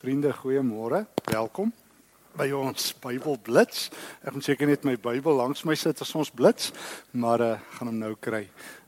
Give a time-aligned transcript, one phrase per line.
[0.00, 1.02] Vriende, goeiemôre.
[1.28, 1.68] Welkom
[2.32, 3.90] by ons Bybelblits.
[4.24, 6.70] Ek moet seker net my Bybel langs my sit as ons blits,
[7.12, 8.46] maar uh gaan hom nou kry.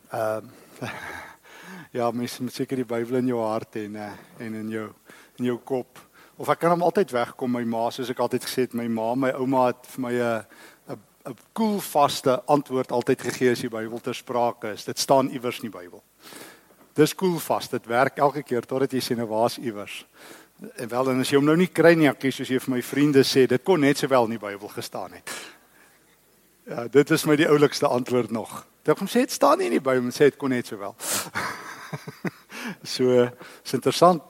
[0.08, 0.48] Ehm
[0.80, 0.94] uh,
[1.98, 4.06] Ja, mens moet seker die Bybel in jou hart hê uh,
[4.40, 4.86] en in jou
[5.36, 6.00] in jou kop.
[6.40, 9.10] Of ek kan hom altyd wegkom my ma, soos ek altyd gesê het, my ma,
[9.12, 10.46] my ouma het vir my 'n
[10.96, 14.88] 'n 'n koel vaste antwoord altyd gegee as die Bybel ter sprake is.
[14.88, 16.00] Dit staan iewers in die Bybel.
[16.94, 17.68] Dis koel vas.
[17.68, 20.06] Dit werk elke keer totdat jy sê nou waar's iewers.
[20.62, 22.82] En wel en as jy hom nou nie kry nie, ek soos jy vir my
[22.86, 25.32] vriende sê, dit kon net sowel in die Bybel gestaan het.
[26.70, 28.60] Ja, dit is my die oulikste antwoord nog.
[28.86, 30.94] Ek hom sê dit staan nie in die Bybel, sê dit kon net sowel.
[32.94, 34.22] so is interessant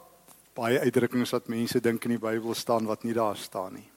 [0.56, 3.88] baie uitdrukkings wat mense dink in die Bybel staan wat nie daar staan nie.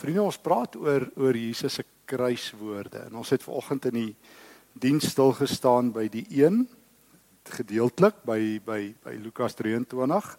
[0.00, 4.10] Vriende, ons praat oor oor Jesus se kruiswoorde en ons het vanoggend in die
[4.84, 6.66] diens stil gestaan by die 1
[7.56, 10.36] gedeeltelik by by by Lukas 23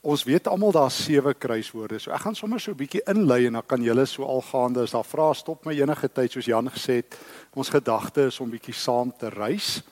[0.00, 1.98] Ons weet almal daar's sewe kruiswoorde.
[1.98, 4.92] So ek gaan sommer so 'n bietjie inlei en dan kan julle so algaande as
[4.92, 7.18] daar vra stop my enige tyd soos Jan gesê het.
[7.54, 9.82] Ons gedagte is om bietjie saam te reis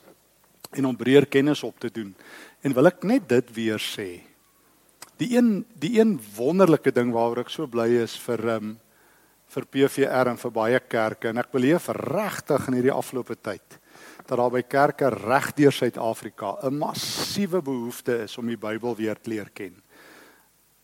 [0.73, 2.15] en om breër kennis op te doen.
[2.63, 4.23] En wil ek net dit weer sê.
[5.19, 8.79] Die een die een wonderlike ding waaroor ek so bly is vir ehm um,
[9.47, 13.79] vir PVR en vir baie kerke en ek beleef regtig in hierdie afgelope tyd
[14.27, 19.15] dat daar by kerke reg deur Suid-Afrika 'n massiewe behoefte is om die Bybel weer
[19.15, 19.86] te leer ken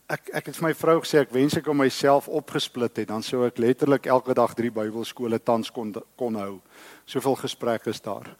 [0.09, 3.23] ek ek het vir my vrou gesê ek wens ek kon myself opgesplit het dan
[3.23, 6.59] sou ek letterlik elke dag drie Bybelskole tans kon kon hou.
[7.05, 8.35] Soveel gesprekke is daar.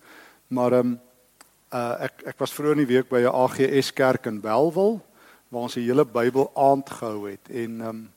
[0.50, 1.00] Maar ehm um,
[1.74, 5.02] uh, ek ek was vroeër in die week by 'n AGS kerk in Belwel
[5.50, 8.10] waar ons 'n hele Bybel aand gehou het en ehm um,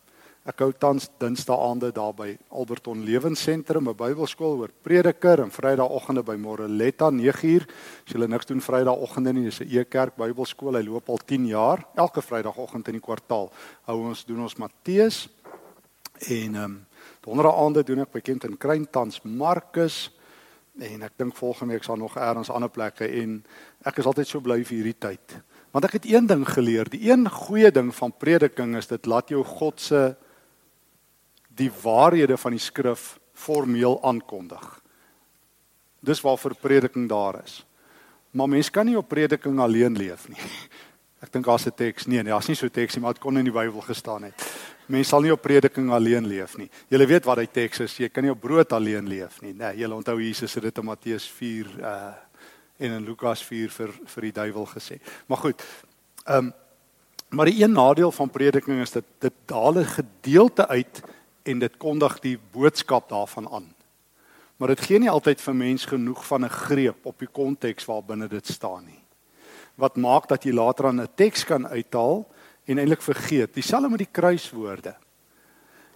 [0.46, 6.22] Ek hou tans Dinsdae aande daar by Alberton Lewensentrum, 'n Bybelskool oor prediker en Vrydagoggende
[6.22, 7.66] by Moreletta 9uur.
[8.06, 10.76] As jy niks doen Vrydagoggende nie, dis 'n E-kerk Bybelskool.
[10.76, 11.84] Hy loop al 10 jaar.
[11.96, 13.50] Elke Vrydagoggend in die kwartaal
[13.86, 15.28] hou ons doen ons Matteus
[16.30, 16.86] en ehm um,
[17.22, 20.12] donderdae aande doen ek by Kent en Kruin tans Markus
[20.78, 23.44] en ek dink volgende week sal nog eers ander plekke en
[23.84, 25.42] ek is altyd so bly vir hierdie tyd.
[25.72, 29.28] Want ek het een ding geleer, die een goeie ding van prediking is dit laat
[29.28, 30.16] jou God se
[31.56, 34.64] die waarhede van die skrif formeel aankondig.
[36.00, 37.64] Dis waarvoor prediking daar is.
[38.30, 40.40] Maar mens kan nie op prediking alleen leef nie.
[41.24, 42.06] Ek dink daar's 'n teks.
[42.06, 44.22] Nee, nee, daar's nie so 'n teks nie, maar dit kon in die Bybel gestaan
[44.22, 44.34] het.
[44.86, 46.70] Mens sal nie op prediking alleen leef nie.
[46.88, 47.96] Jy weet wat hy teks is.
[47.96, 49.52] Jy kan nie op brood alleen leef nie.
[49.52, 52.14] Nee, jy onthou Jesus het dit in Matteus 4 uh
[52.78, 55.00] en in Lukas 4 vir vir die duiwel gesê.
[55.26, 55.62] Maar goed.
[56.26, 56.52] Ehm um,
[57.28, 61.02] maar die een nadeel van prediking is dat dit daal 'n gedeelte uit
[61.46, 63.74] en dit kondig die boodskap daarvan aan.
[64.56, 68.28] Maar dit gee nie altyd vir mens genoeg van 'n greep op die konteks waarbinne
[68.28, 69.02] dit staan nie.
[69.74, 72.26] Wat maak dat jy later aan 'n teks kan uithaal
[72.64, 73.54] en eintlik vergeet.
[73.54, 74.96] Dieselfde met die kruiswoorde.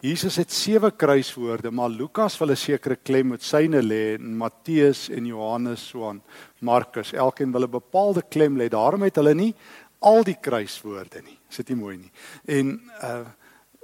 [0.01, 5.09] Jesus het sewe kruiswoorde, maar Lukas wil 'n sekere klem met syne lê en Matteus
[5.09, 6.23] en Johannes so aan
[6.61, 7.13] Markus.
[7.13, 8.69] Elkeen wil 'n bepaalde klem lê.
[8.69, 9.55] Daarom het hulle nie
[9.99, 11.39] al die kruiswoorde nie.
[11.51, 12.11] Is dit nie mooi nie?
[12.45, 13.27] En uh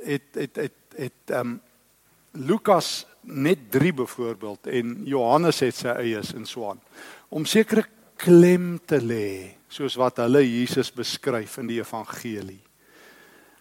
[0.04, 1.60] het het het het ehm um,
[2.36, 6.80] Lukas net 3 byvoorbeeld en Johannes het sy eies in Swaan
[7.28, 7.86] om sekere
[8.16, 12.60] klem te lê soos wat hulle Jesus beskryf in die evangelie.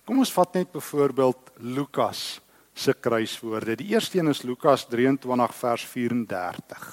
[0.06, 2.40] Kom ons vat net byvoorbeeld Lukas
[2.76, 3.78] se kruiswoorde.
[3.80, 6.86] Die eerste een is Lukas 23 vers 34.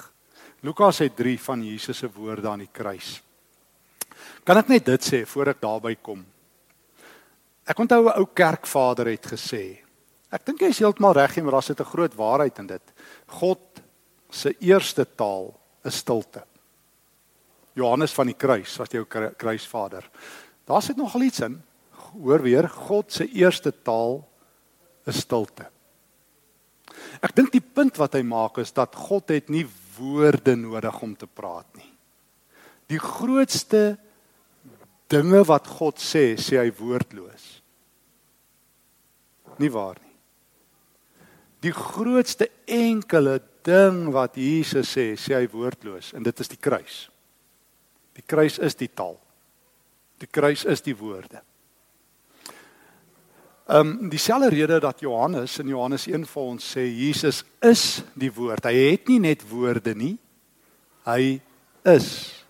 [0.63, 3.19] Lukas het 3 van Jesus se woorde aan die kruis.
[4.43, 6.23] Kan ek net dit sê voor ek daarby kom?
[7.65, 9.83] Ek onthou 'n ou kerkvader het gesê
[10.33, 12.93] Ek dink jy is heeltemal reg, maar daar sit 'n groot waarheid in dit.
[13.27, 13.81] God
[14.29, 15.53] se eerste taal
[15.83, 16.43] is stilte.
[17.73, 19.05] Johannes van die kruis was jou
[19.37, 20.09] kruisvader.
[20.65, 21.61] Daar sit nogal iets in.
[21.91, 24.27] Hoor weer, God se eerste taal
[25.05, 25.69] is stilte.
[27.21, 31.15] Ek dink die punt wat hy maak is dat God het nie woorde nodig om
[31.15, 31.93] te praat nie.
[32.87, 33.97] Die grootste
[35.13, 37.45] dinge wat God sê, sê hy woordloos.
[39.61, 40.13] Nie waar nie
[41.63, 47.05] die grootste enkele ding wat Jesus sê, sê hy woordloos en dit is die kruis.
[48.13, 49.15] Die kruis is die taal.
[50.21, 51.41] Die kruis is die woorde.
[53.63, 58.31] Ehm um, dieselfde rede dat Johannes in Johannes 1 vir ons sê Jesus is die
[58.35, 58.67] woord.
[58.67, 60.17] Hy het nie net woorde nie.
[61.07, 61.39] Hy
[61.87, 62.09] is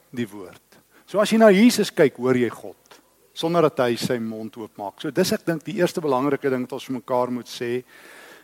[0.09, 0.62] die woord.
[1.05, 2.77] So as jy na Jesus kyk, hoor jy God
[3.33, 5.01] sonder dat hy sy mond oopmaak.
[5.01, 7.81] So dis ek dink die eerste belangrike ding wat ons vir mekaar moet sê,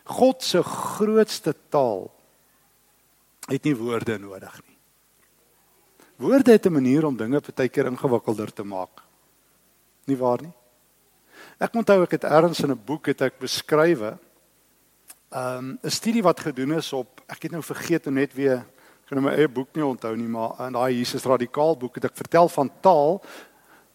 [0.10, 2.08] God se grootste taal
[3.50, 4.78] het nie woorde nodig nie.
[6.20, 9.04] Woorde het 'n manier om dinge baie keer ingewikkelder te maak.
[10.06, 10.54] Nie waar nie?
[11.60, 14.18] Ek onthou ek het ergens in 'n boek het ek beskrywe
[15.32, 18.66] um 'n studie wat gedoen is op ek het nou vergeet om net weer
[19.10, 22.12] ek kan my eie boek nie onthou nie maar in daai Jesus radikaal boek het
[22.12, 23.18] ek vertel van taal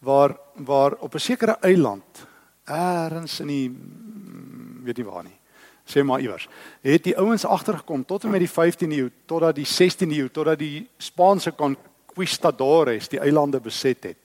[0.03, 2.27] waar waar op 'n sekere eiland
[2.67, 5.39] ergens in die mm, weet nie waar nie
[5.87, 6.49] sê maar iewers
[6.83, 10.59] het die ouens agtergekom tot en met die 15de eeu totdat die 16de eeu totdat
[10.59, 14.25] die Spaanse conquistadores die eilande beset het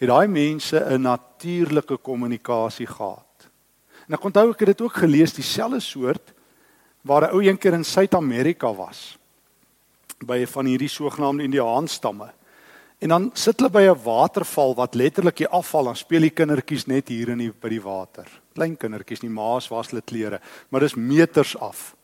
[0.00, 3.50] het daai mense 'n natuurlike kommunikasie gehad.
[4.08, 6.32] En ek onthou ek het dit ook gelees dieselfde soort
[7.02, 9.19] waar 'n ou eendag in Suid-Amerika was
[10.26, 12.30] by van hierdie sogenaamde Indiaanstamme.
[13.00, 16.86] En dan sit hulle by 'n waterval wat letterlik die afval dan speel die kindertjies
[16.86, 18.26] net hier in die by die water.
[18.54, 21.96] Klein kindertjies, nie maas was hulle klere, maar dis meters af.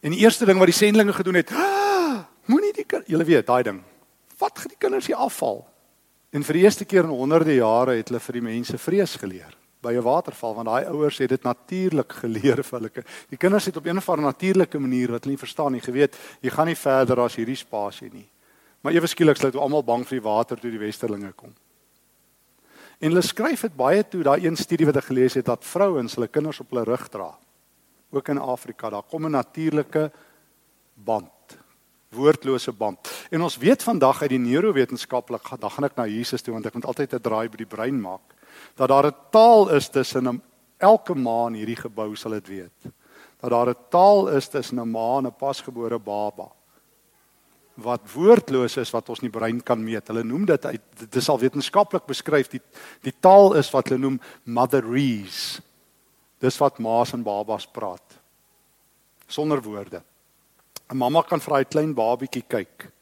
[0.00, 3.62] En die eerste ding wat die sendlinge gedoen het, ah, moenie die julle weet daai
[3.62, 3.82] ding.
[4.38, 5.66] Wat gaan die kinders hier afval?
[6.30, 9.56] En vir die eerste keer in honderde jare het hulle vir die mense vrees geleer
[9.82, 13.04] by 'n waterval want daai ouers het dit natuurlik geleer vir hulle.
[13.28, 16.16] Die kinders het op 'n of ander natuurlike manier wat hulle nie verstaan nie geweet,
[16.40, 18.28] jy gaan nie verder as hierdie spasie nie.
[18.80, 21.54] Maar ewe skielik sluit almal bang vir die water toe die westerlinge kom.
[22.98, 26.14] En hulle skryf dit baie toe daai een studie wat ek gelees het dat vrouens
[26.14, 27.38] hulle kinders op hulle rug dra.
[28.10, 30.10] Ook in Afrika, daar kom 'n natuurlike
[30.94, 31.30] band
[32.08, 32.98] woordlose band.
[33.30, 36.74] En ons weet vandag uit die neurowetenskaplik, dan gaan ek na Jesus toe want ek
[36.74, 38.35] moet altyd 'n draai by die brein maak
[38.74, 40.42] dat daar 'n taal is tussen 'n
[40.78, 42.92] elke ma in hierdie gebou sal dit weet.
[43.40, 46.48] Dat daar 'n taal is tussen 'n ma en 'n pasgebore baba.
[47.74, 50.08] Wat woordloos is wat ons nie brein kan meet.
[50.08, 52.60] Hulle noem dit uit dit is al wetenskaplik beskryf die
[53.02, 55.62] die taal is wat hulle noem motherese.
[56.38, 58.18] Dis wat ma's en babas praat.
[59.26, 60.02] Sonder woorde.
[60.90, 62.92] 'n Mamma kan vir haar klein babietjie kyk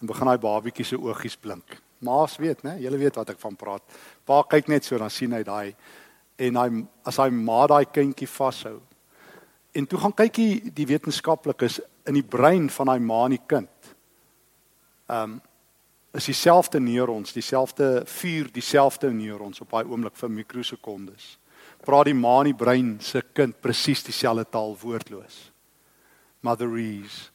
[0.00, 1.80] en begin daai babietjie se oogies blink.
[2.00, 2.78] Ma's weet, né?
[2.80, 3.84] Julle weet wat ek van praat.
[4.24, 5.74] Pa kyk net so dan sien hy daai
[6.40, 6.68] en hy
[7.04, 8.78] as hy ma daai kindjie vashou.
[9.76, 13.44] En toe gaan kyk hy die wetenskaplikes in die brein van daai ma en die
[13.46, 13.94] kind.
[15.10, 15.38] Ehm um,
[16.10, 21.36] is dieselfde neurons, dieselfde vuur, dieselfde neurons op daai oomblik vir mikrosekondes.
[21.86, 25.36] Praat die ma in die brein se kind presies dieselfde taal woordloos.
[26.42, 27.30] Motherese.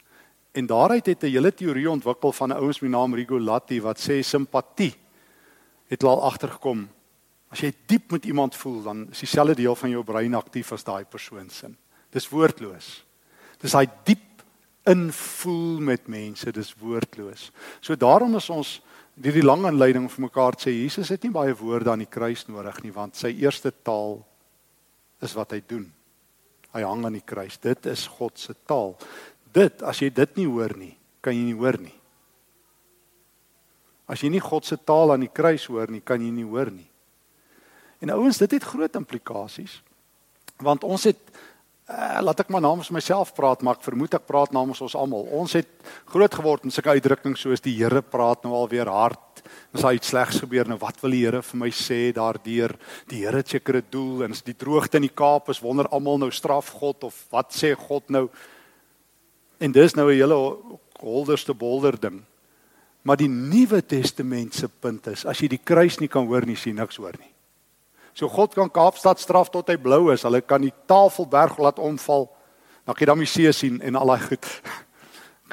[0.56, 4.00] En daaruit het 'n hele teorie ontwikkel van 'n ouens met die naam Rigolatti wat
[4.00, 4.96] sê simpatie
[5.88, 6.90] het al agtergekom.
[7.50, 10.84] As jy diep met iemand voel, dan is dieselfde deel van jou brein aktief as
[10.84, 11.68] daai persoon se.
[12.10, 13.06] Dis woordloos.
[13.58, 14.44] Dis daai diep
[14.84, 17.52] invoel met mense, dis woordloos.
[17.80, 18.82] So daarom is ons
[19.22, 22.84] hierdie lang aanleiding vir mekaar sê Jesus het nie baie woorde aan die kruis nodig
[22.84, 24.26] nie want sy eerste taal
[25.22, 25.94] is wat hy doen.
[26.76, 27.58] Hy hang aan die kruis.
[27.58, 28.98] Dit is God se taal.
[29.56, 30.94] Dit as jy dit nie hoor nie,
[31.24, 31.96] kan jy nie hoor nie.
[34.06, 36.70] As jy nie God se taal aan die kruis hoor nie, kan jy nie hoor
[36.74, 36.90] nie.
[38.04, 39.80] En ouens, dit het groot implikasies.
[40.62, 41.22] Want ons het
[41.90, 45.26] uh, laat ek maar namens myself praat, maar ek vermoed ek praat namens ons almal.
[45.34, 45.72] Ons het
[46.12, 49.22] groot geword in sulke uitdrukkings soos die Here praat nou alweer hard.
[49.76, 52.76] As daar iets slegs gebeur, nou wat wil die Here vir my sê daardeur?
[53.12, 55.88] Die Here het seker 'n doel en as die droogte in die Kaap is, wonder
[55.88, 58.30] almal nou straf God of wat sê God nou?
[59.58, 60.58] En dis nou 'n hele
[61.00, 62.24] holderste bolder ding.
[63.02, 66.56] Maar die Nuwe Testament se punt is, as jy die kruis nie kan hoor nie,
[66.56, 67.36] sien niks hoor nie.
[68.16, 70.24] So God kan Kaapstad straf tot hy blou is.
[70.24, 72.30] Hulle kan die Tafelberg laat omval.
[72.86, 74.48] Dan kan jy dan die see sien en al daai goed.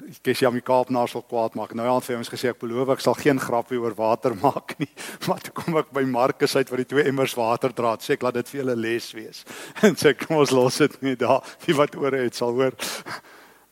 [0.03, 1.75] Ek kies jy om die Kaapnaar sal kwaad maak.
[1.77, 4.89] Nou ja, vir ons gesê ek beloof ek sal geen grappie oor water maak nie.
[5.29, 7.93] Maar toe kom ek by Markus uit waar die twee emmers water dra.
[8.01, 9.45] Sê ek laat dit vir julle les wees.
[9.85, 11.45] En sê kom ons los dit net daar.
[11.67, 12.79] Wie wat oor het sal hoor.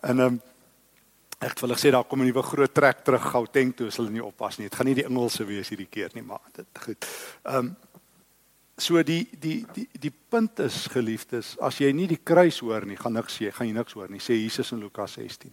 [0.01, 0.41] En ehm um,
[1.41, 4.25] Ek wil sê daar kom 'n nuwe groot trek terug Gauteng toe as hulle nie
[4.25, 4.69] oppas nie.
[4.69, 7.07] Dit gaan nie die Engelse wees hierdie keer nie, maar dit goed.
[7.45, 7.77] Ehm um,
[8.77, 12.97] so die die die die punt is geliefdes, as jy nie die kruis hoor nie,
[12.97, 15.51] gaan niks sê, gaan jy niks hoor nie, sê Jesus in Lukas 16.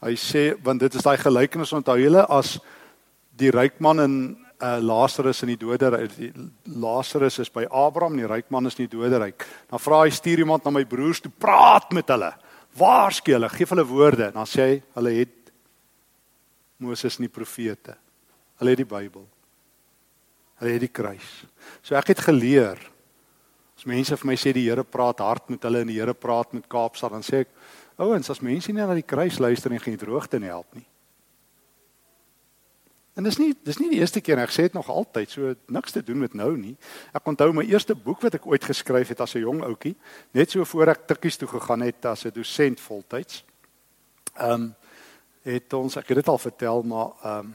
[0.00, 2.58] Hy sê want dit is daai gelykenis onthou julle as
[3.36, 6.10] die ryk man in uh, Lazarus in die doderyk.
[6.64, 9.46] Lazarus is by Abraham, die ryk man is in die doderyk.
[9.68, 12.32] Dan vra hy stuur iemand na my broers toe, praat met hulle
[12.78, 15.52] waarsku hulle, gee hulle woorde en dan sê hy hulle het
[16.82, 17.96] Moses en die profete.
[18.60, 19.26] Hulle het die Bybel.
[20.60, 21.28] Hulle het die kruis.
[21.82, 22.80] So ek het geleer
[23.76, 26.52] as mense vir my sê die Here praat hard met hulle en die Here praat
[26.54, 27.54] met Kaapstad dan sê ek
[27.98, 30.86] ouens as mense nie na die kruis luister en geen droogte nie help nie.
[33.14, 35.92] En dis nie dis nie die eerste keer ek sê dit nog altyd so niks
[35.92, 36.76] te doen met nou nie.
[37.12, 39.96] Ek onthou my eerste boek wat ek ooit geskryf het as 'n jong ouetjie,
[40.32, 43.44] net so voor ek Tikkies toe gegaan het as 'n dosent voltyds.
[44.36, 44.74] Ehm um,
[45.42, 47.54] het ons ek het dit al vertel maar ehm um,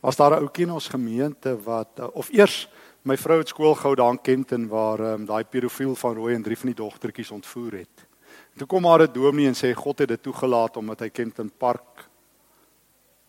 [0.00, 2.68] was daar 'n ouetjie in ons gemeente wat of eers
[3.02, 6.34] My vrou het skool gehou daar in Kenton waar ehm um, daai pedofiel van Rooi
[6.34, 8.06] en drie van die dogtertjies ontvoer het.
[8.52, 11.50] En toe kom haar 'n dominee en sê God het dit toegelaat omdat hy Kenton
[11.58, 12.08] Park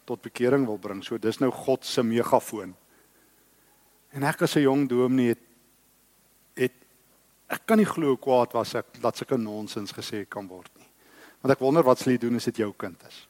[0.05, 1.03] tot bekering wil bring.
[1.03, 2.75] So dis nou God se megafoon.
[4.13, 5.43] En ek as 'n jong dominee het
[6.55, 6.74] het
[7.48, 10.89] ek kan nie glo hoe kwaad was ek dat sulke nonsens gesê kan word nie.
[11.41, 13.27] Want ek wonder wat sal jy doen as dit jou kind is?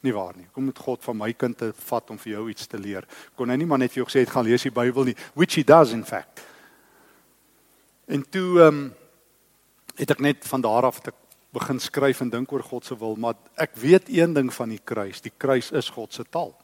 [0.00, 0.46] Nie waar nie.
[0.52, 3.06] Kom met God van my kind te vat om vir jou iets te leer.
[3.36, 5.56] Kon hy nie maar net vir jou gesê het gaan lees die Bybel nie, which
[5.56, 6.40] he does in fact.
[8.08, 8.94] En toe ehm um,
[10.00, 11.12] het ek net van daar af te
[11.52, 14.80] begin skryf en dink oor God se wil, maar ek weet een ding van die
[14.84, 16.54] kruis, die kruis is God se taal.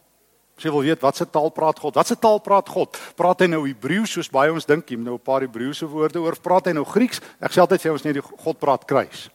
[0.56, 1.98] As jy wil weet wat se taal praat God?
[1.98, 2.96] Wat se taal praat God?
[3.18, 6.36] Praat hy nou Hebreëus soos baie ons dink, jy nou 'n paar Hebreëse woorde oor,
[6.40, 7.20] praat hy nou Grieks?
[7.40, 9.28] Ek sê altyd vir ons net die God praat kruis.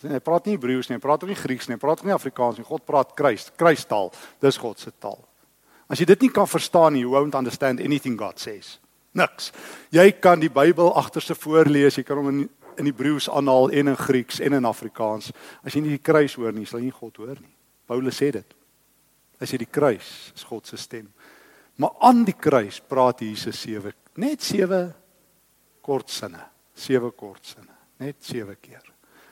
[0.00, 2.14] Hy praat nie Hebreëus nie, hy praat ook nie Grieks nie, hy praat ook nie
[2.14, 2.64] Afrikaans nie.
[2.64, 4.12] God praat kruis, kruistaal.
[4.40, 5.20] Dis God se taal.
[5.90, 8.78] As jy dit nie kan verstaan nie, you won't understand anything God says.
[9.12, 9.50] Niks.
[9.90, 12.48] Jy kan die Bybel agterste voorlees, jy kan hom in
[12.80, 15.30] in Hebreëus aanhaal en in Grieks en in Afrikaans.
[15.64, 17.52] As jy nie die kruis hoor nie, sal jy nie God hoor nie.
[17.90, 18.56] Paulus sê dit.
[19.40, 21.08] As jy die kruis is God se stem.
[21.80, 24.82] Maar aan die kruis praat Jesus sewe, net sewe
[25.80, 26.42] kort sinne,
[26.76, 28.84] sewe kort sinne, net sewe keer.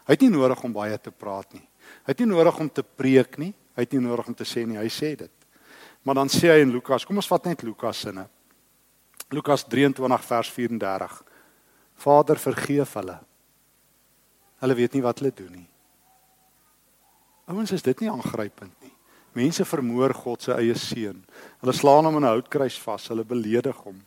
[0.09, 1.67] Hy het nie nodig om baie te praat nie.
[2.07, 3.53] Hy het nie nodig om te preek nie.
[3.77, 5.35] Hy het nie nodig om te sê nie, hy sê dit.
[6.03, 8.25] Maar dan sê hy in Lukas, kom ons vat net Lukas sinne.
[9.31, 11.19] Lukas 23 vers 34.
[12.01, 13.19] Vader vergeef hulle.
[14.63, 15.69] Hulle weet nie wat hulle doen nie.
[17.49, 18.93] Ouens, is dit nie aangrypend nie?
[19.39, 21.21] Mense vermoor God se eie seun.
[21.63, 23.09] Hulle slaan hom in 'n houtkruis vas.
[23.09, 24.01] Hulle beledig hom.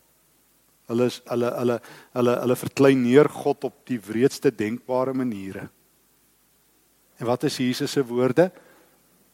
[0.87, 1.79] Hulle is hulle hulle
[2.13, 5.69] hulle hulle verklein neer God op die wreedste denkbare maniere.
[7.19, 8.51] En wat is Jesus se woorde?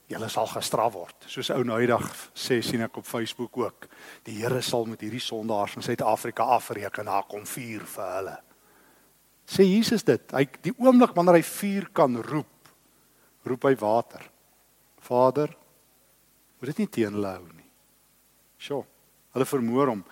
[0.08, 1.28] julle sal gestraf word.
[1.28, 2.08] Soos ou noudag
[2.38, 3.88] sê sien ek op Facebook ook.
[4.28, 8.38] Die Here sal met hierdie sondaars in Suid-Afrika afreken, daar kom vuur vir hulle.
[9.48, 10.34] Sê Jesus dit.
[10.36, 12.72] Hy die oomblik wanneer hy vuur kan roep,
[13.48, 14.26] roep hy water.
[15.08, 15.54] Vader,
[16.60, 17.70] moet dit nie teen hulle hou nie.
[18.60, 18.84] Sjoe.
[19.36, 20.04] Hulle vermoor hom.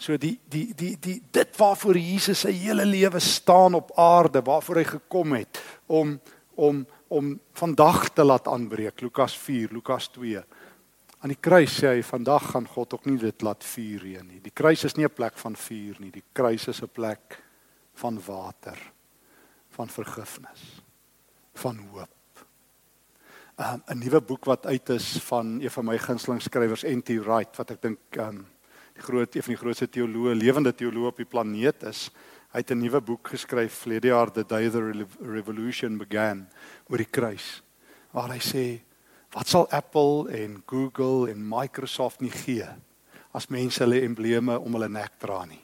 [0.00, 4.80] So die die die die dit waarvoor Jesus sy hele lewe staan op aarde, waarvoor
[4.80, 6.16] hy gekom het om
[6.60, 10.42] om om vandag te laat aanbreek Lukas 4 Lukas 2
[11.20, 14.40] aan die kruis sê hy vandag gaan God ook nie dit laat vuur reën nie
[14.44, 17.40] die kruis is nie 'n plek van vuur nie die kruis is 'n plek
[17.94, 18.92] van water
[19.68, 20.82] van vergifnis
[21.54, 22.44] van hoop
[23.56, 27.08] um, 'n nuwe boek wat uit is van een van my gunsteling skrywers N.T.
[27.08, 28.46] Wright wat ek dink um,
[28.94, 32.10] die groot een van die grootste teoloë lewende teoloë op die planeet is
[32.50, 36.48] Hy het 'n nuwe boek geskryf vlede jaar The Day the Revolution Began
[36.88, 37.62] oor die kruis.
[38.10, 38.82] Waar hy sê
[39.30, 42.66] wat sal Apple en Google en Microsoft nie gee
[43.32, 45.62] as mense hulle embleme om hulle nek dra nie.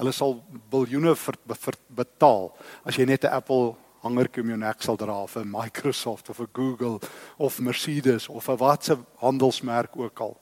[0.00, 0.38] Hulle sal
[0.72, 2.50] biljoene vir, vir betaal
[2.88, 6.48] as jy net 'n Apple hangertjie om jou nek sal dra vir Microsoft of 'n
[6.52, 7.00] Google
[7.38, 10.36] of Mercedes of 'n watse handelsmerk ook al.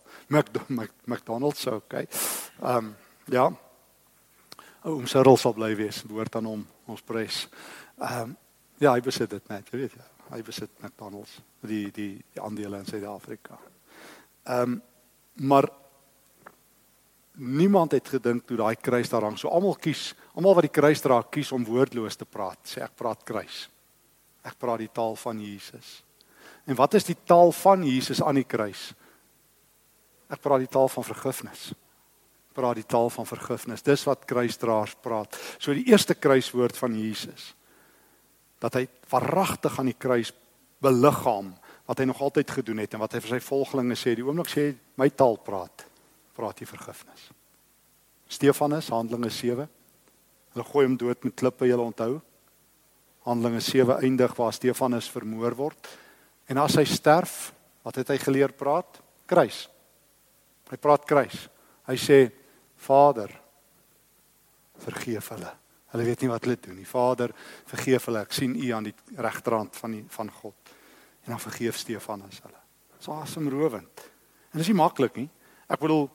[1.07, 2.07] McDonald's ook, okay.
[2.62, 2.97] Ehm um,
[3.27, 3.53] ja
[4.88, 7.47] oom Cyril sal bly wees behoort aan hom ons prys.
[7.99, 8.37] Ehm um,
[8.79, 10.05] ja, hy besit dit net, weet jy.
[10.29, 13.59] Hy besit McDonald's, die die die aandele in Suid-Afrika.
[14.47, 14.83] Ehm um,
[15.49, 15.69] maar
[17.38, 19.38] niemand het gedink toe daai kruis daar hang.
[19.38, 22.61] So almal kies, almal wat die kruis dra, kies om woordloos te praat.
[22.66, 23.66] Sê ek praat kruis.
[24.47, 25.99] Ek praat die taal van Jesus.
[26.68, 28.90] En wat is die taal van Jesus aan die kruis?
[30.28, 31.71] Ek praat die taal van vergifnis
[32.59, 33.85] praat die taal van vergifnis.
[33.87, 35.37] Dis wat kruisdraers praat.
[35.62, 37.54] So die eerste kruiswoord van Jesus
[38.59, 40.33] dat hy verragtig aan die kruis
[40.83, 41.52] beliggaam
[41.87, 44.50] wat hy nog altyd gedoen het en wat hy vir sy volgelinge sê, die oomblik
[44.50, 44.64] sê
[44.99, 45.85] my taal praat,
[46.38, 47.28] praat hy vergifnis.
[48.30, 49.66] Stefanus Handelinge 7.
[50.54, 52.18] Hulle gooi hom dood met klippe, jy onthou.
[53.26, 55.88] Handelinge 7 eindig waar Stefanus vermoor word.
[56.49, 57.50] En as hy sterf,
[57.85, 59.00] wat het hy geleer praat?
[59.28, 59.66] Kruis.
[60.68, 61.47] Hy praat kruis.
[61.88, 62.18] Hy sê
[62.78, 63.33] Vader,
[64.85, 65.50] vergeef hulle.
[65.92, 66.87] Hulle weet nie wat hulle doen nie.
[66.87, 67.33] Vader,
[67.68, 68.23] vergeef hulle.
[68.28, 70.75] Ek sien U aan die regterhand van die van God.
[71.25, 72.61] En dan vergeef Stefanus hulle.
[73.00, 74.04] So asemrowend.
[74.52, 75.28] En dis nie maklik nie.
[75.68, 76.07] Ek bedoel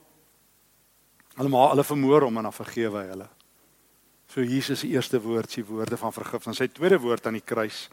[1.38, 3.30] hulle maar hulle vermoor hom en dan vergewe hy hulle.
[4.34, 6.58] So Jesus se eerste woord, sy woorde van vergifnis.
[6.58, 7.88] Sy tweede woord aan die kruis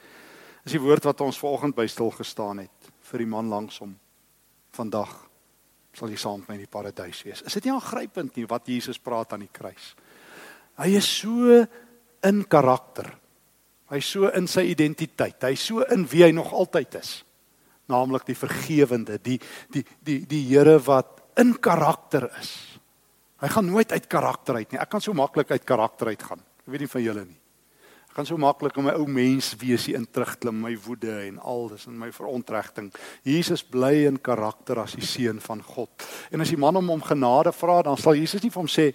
[0.65, 3.95] is die woord wat ons vanoggend by stil gestaan het vir die man langs hom
[4.77, 5.13] vandag
[5.97, 7.43] sal jy saam met my in die paradys wees.
[7.43, 9.93] Is dit nie aangrypend nie wat Jesus praat aan die kruis?
[10.79, 11.57] Hy is so
[12.27, 13.11] in karakter.
[13.91, 15.43] Hy's so in sy identiteit.
[15.43, 17.17] Hy's so in wie hy nog altyd is.
[17.91, 19.41] Naamlik die vergewende, die
[19.75, 22.70] die die die Here wat in karakter is.
[23.41, 24.81] Hy gaan nooit uit karakter uit nie.
[24.81, 26.43] Ek kan so maklik uit karakter uit gaan.
[26.61, 27.39] Ek weet nie van julle nie.
[28.11, 31.87] Ek kan so maklik in my ou mens weesie in terugklim, my woede en alles
[31.87, 32.91] en my verontregting.
[33.23, 36.09] Jesus bly in karakter as die seun van God.
[36.35, 38.91] En as die man hom om genade vra, dan sal Jesus nie vir hom sê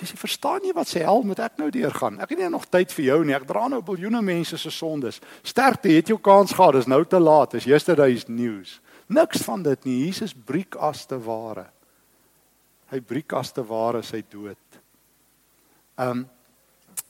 [0.00, 2.20] Jy verstaan nie wat sê hel moet ek nou deurgaan.
[2.24, 3.34] Ek het nie nog tyd vir jou nie.
[3.36, 5.18] Ek dra nou biljoene mense se sondes.
[5.44, 6.78] Sterkte, het jou kans gehad.
[6.78, 7.52] Dis nou te laat.
[7.58, 8.78] Dis yesterday's news.
[9.12, 9.98] Niks van dit nie.
[10.06, 11.66] Jesus breek as te ware.
[12.90, 14.80] Hy breek as te ware sy dood.
[15.96, 16.28] Ehm um,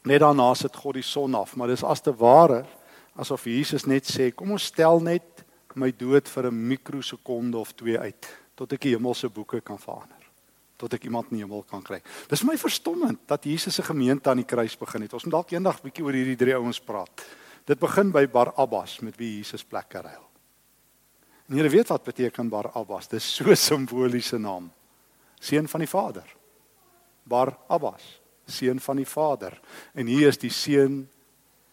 [0.04, 2.64] net daarna sit God die son af, maar dis as te ware
[3.20, 5.44] asof Jesus net sê, kom ons stel net
[5.74, 10.20] my dood vir 'n mikrosekonde of twee uit tot ek die hemelse boeke kan verander
[10.80, 12.00] tot ek iemand in die hemel kan kry.
[12.30, 15.12] Dis my verstommend dat Jesus se gemeente aan die kruis begin het.
[15.12, 17.24] Ons moet dalk eendag 'n bietjie oor hierdie drie ouens praat.
[17.66, 20.24] Dit begin by Barabbas met wie Jesus plekke ruil.
[21.50, 23.08] En jy weet wat beteken Barabbas?
[23.08, 24.70] Dis so 'n simboliese naam.
[25.40, 26.26] Seun van die Vader.
[27.30, 28.04] Barabbas,
[28.46, 29.56] seun van die Vader.
[29.94, 31.02] En hier is die seun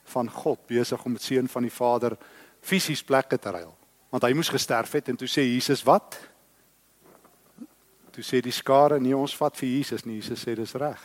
[0.08, 2.16] van God besig om met seun van die Vader
[2.64, 3.74] fisies plekke te ruil.
[4.10, 6.16] Want hy moes gesterf het en toe sê Jesus wat?
[8.16, 10.22] Toe sê die skare nee ons vat vir Jesus nie.
[10.22, 11.02] Jesus sê dis reg.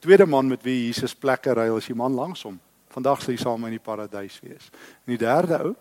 [0.00, 2.56] Tweede man met wie Jesus plekke ruil is die man langs hom.
[2.90, 4.70] Vandag sal hy saam in die paradys wees.
[5.04, 5.74] En die derde ou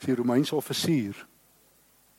[0.00, 1.14] is die Romeinse offisier.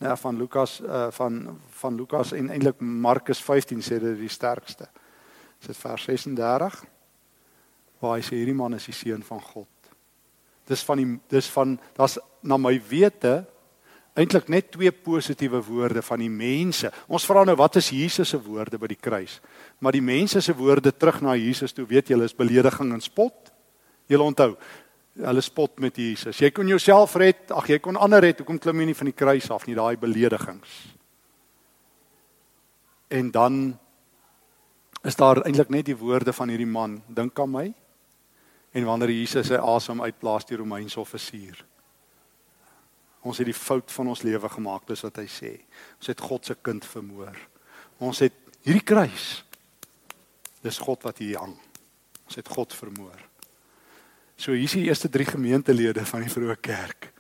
[0.03, 4.89] Nou van Lukas uh, van van Lukas en eintlik Markus 15 sê dit die sterkste.
[5.65, 6.83] Dit vers 36
[8.03, 9.71] waar hy sê hierdie man is die seun van God.
[10.67, 13.45] Dis van die dis van daar's na my wete
[14.15, 16.91] eintlik net twee positiewe woorde van die mense.
[17.11, 19.39] Ons vra nou wat is Jesus se woorde by die kruis?
[19.83, 23.51] Maar die mense se woorde terug na Jesus toe, weet julle, is belediging en spot.
[24.07, 24.53] Julle onthou,
[25.15, 26.41] hulle spot met Jesus.
[26.41, 29.15] Jy kon jouself red, ag jy kon ander red, hoekom klim jy nie van die
[29.15, 30.73] kruis af nie, daai beledigings.
[33.15, 33.59] En dan
[35.05, 37.65] is daar eintlik net die woorde van hierdie man, dink aan my.
[38.75, 41.61] En wanneer Jesus sy asem uitblaas die Romeinse offisier.
[43.25, 45.53] Ons het die fout van ons lewe gemaak, dis wat hy sê.
[46.01, 47.37] Ons het God se kind vermoor.
[48.03, 49.29] Ons het hierdie kruis.
[50.65, 51.55] Dis God wat hier hang.
[52.25, 53.23] Ons het God vermoor.
[54.35, 57.11] So hier is die eerste 3 gemeentelede van die vroeë kerk.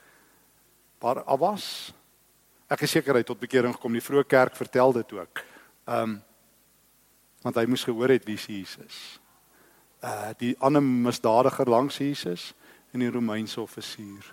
[0.99, 1.93] Waar Abbas
[2.65, 3.93] Ek is seker hy tot bekering gekom.
[3.93, 5.43] Die vroeë kerk vertel dit ook.
[5.85, 6.21] Ehm um,
[7.45, 9.19] want hy moes gehoor het wie Jesus.
[10.01, 12.47] Uh die ander misdadiger langs Jesus
[12.89, 14.25] en die Romeinse offisier.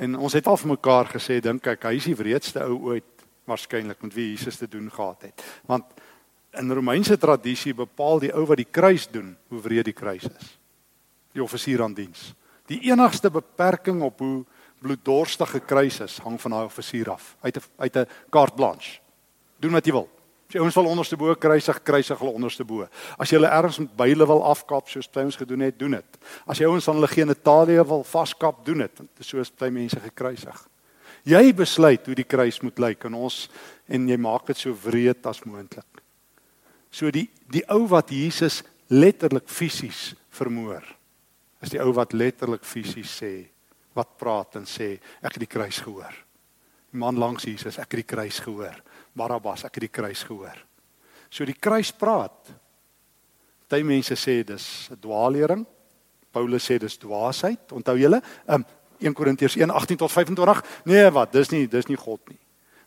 [0.00, 3.26] En ons het al vir mekaar gesê dink ek hy is die wreedste ou ooit
[3.44, 5.44] waarskynlik met wie Jesus te doen gehad het.
[5.68, 5.92] Want
[6.56, 10.56] in Romeinse tradisie bepaal die ou wat die kruis doen hoe wreed die kruis is.
[11.32, 12.32] Die offisier aan diens.
[12.70, 14.44] Die enigste beperking op hoe
[14.82, 17.36] bloeddorstige kruis is hang van daai offisier af.
[17.40, 19.00] Uit 'n uit 'n carte blanche.
[19.60, 20.08] Doen wat jy wil.
[20.46, 22.88] As jy ouens wil onderste bo kruisig, kruisig hulle onderste bo.
[23.18, 26.18] As jy hulle ergens met byle wil afkap soos baie ons gedoen het, doen dit.
[26.46, 28.96] As jy ouens aan hulle genitalie wil vaskap, doen dit.
[28.96, 30.68] Dit is soos baie mense gekruisig.
[31.24, 33.48] Jy besluit hoe die kruis moet lyk en ons
[33.88, 36.02] en jy maak dit so wreed as moontlik.
[36.90, 40.82] So die die ou wat Jesus letterlik fisies vermoor
[41.62, 43.32] is die ou wat letterlik fisies sê
[43.94, 46.14] wat praat en sê ek het die kruis gehoor.
[46.92, 48.76] Die man langs Jesus, ek het die kruis gehoor.
[49.14, 50.58] Barabbas, ek het die kruis gehoor.
[51.30, 52.52] So die kruis praat.
[53.72, 55.64] Party mense sê dis 'n dwaallering.
[56.30, 57.72] Paulus sê dis dwaasheid.
[57.72, 58.20] Onthou julle?
[58.46, 58.64] Um
[59.00, 60.82] 1 Korintiërs 1:18 tot 25.
[60.84, 61.32] Nee, wat?
[61.32, 62.38] Dis nie dis nie God nie.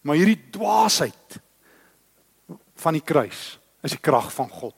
[0.01, 1.41] Maar hierdie dwaasheid
[2.75, 4.75] van die kruis is die krag van God.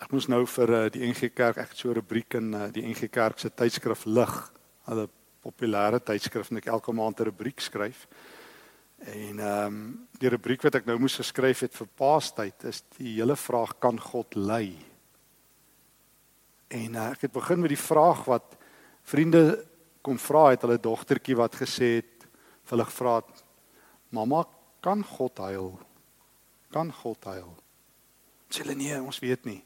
[0.00, 2.84] Ek moes nou vir uh, die NG Kerk ek so 'n rubriek in uh, die
[2.88, 4.32] NG Kerk se tydskrif lig.
[4.88, 5.08] Hulle
[5.44, 8.06] populêre tydskrif en ek elke maand 'n rubriek skryf.
[9.00, 13.16] En ehm um, die rubriek wat ek nou moes geskryf het vir Paastyd is die
[13.16, 14.76] hele vraag kan God lei?
[16.68, 18.56] En uh, ek het begin met die vraag wat
[19.04, 19.64] vriende
[20.02, 22.28] kom vra het hulle dogtertjie wat gesê het
[22.64, 23.44] vir hulle gevra het
[24.10, 24.44] mamma
[24.80, 25.80] kan God heil?
[26.72, 27.56] Kan God heil?
[28.48, 29.60] Sê hulle nee, ons weet nie.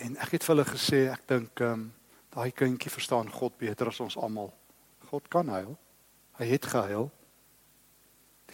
[0.00, 1.92] En ek het vir hulle gesê ek dink ehm um,
[2.30, 4.52] daai kindjie verstaan God beter as ons almal.
[5.10, 5.72] God kan heil.
[6.38, 7.10] Hy het geheil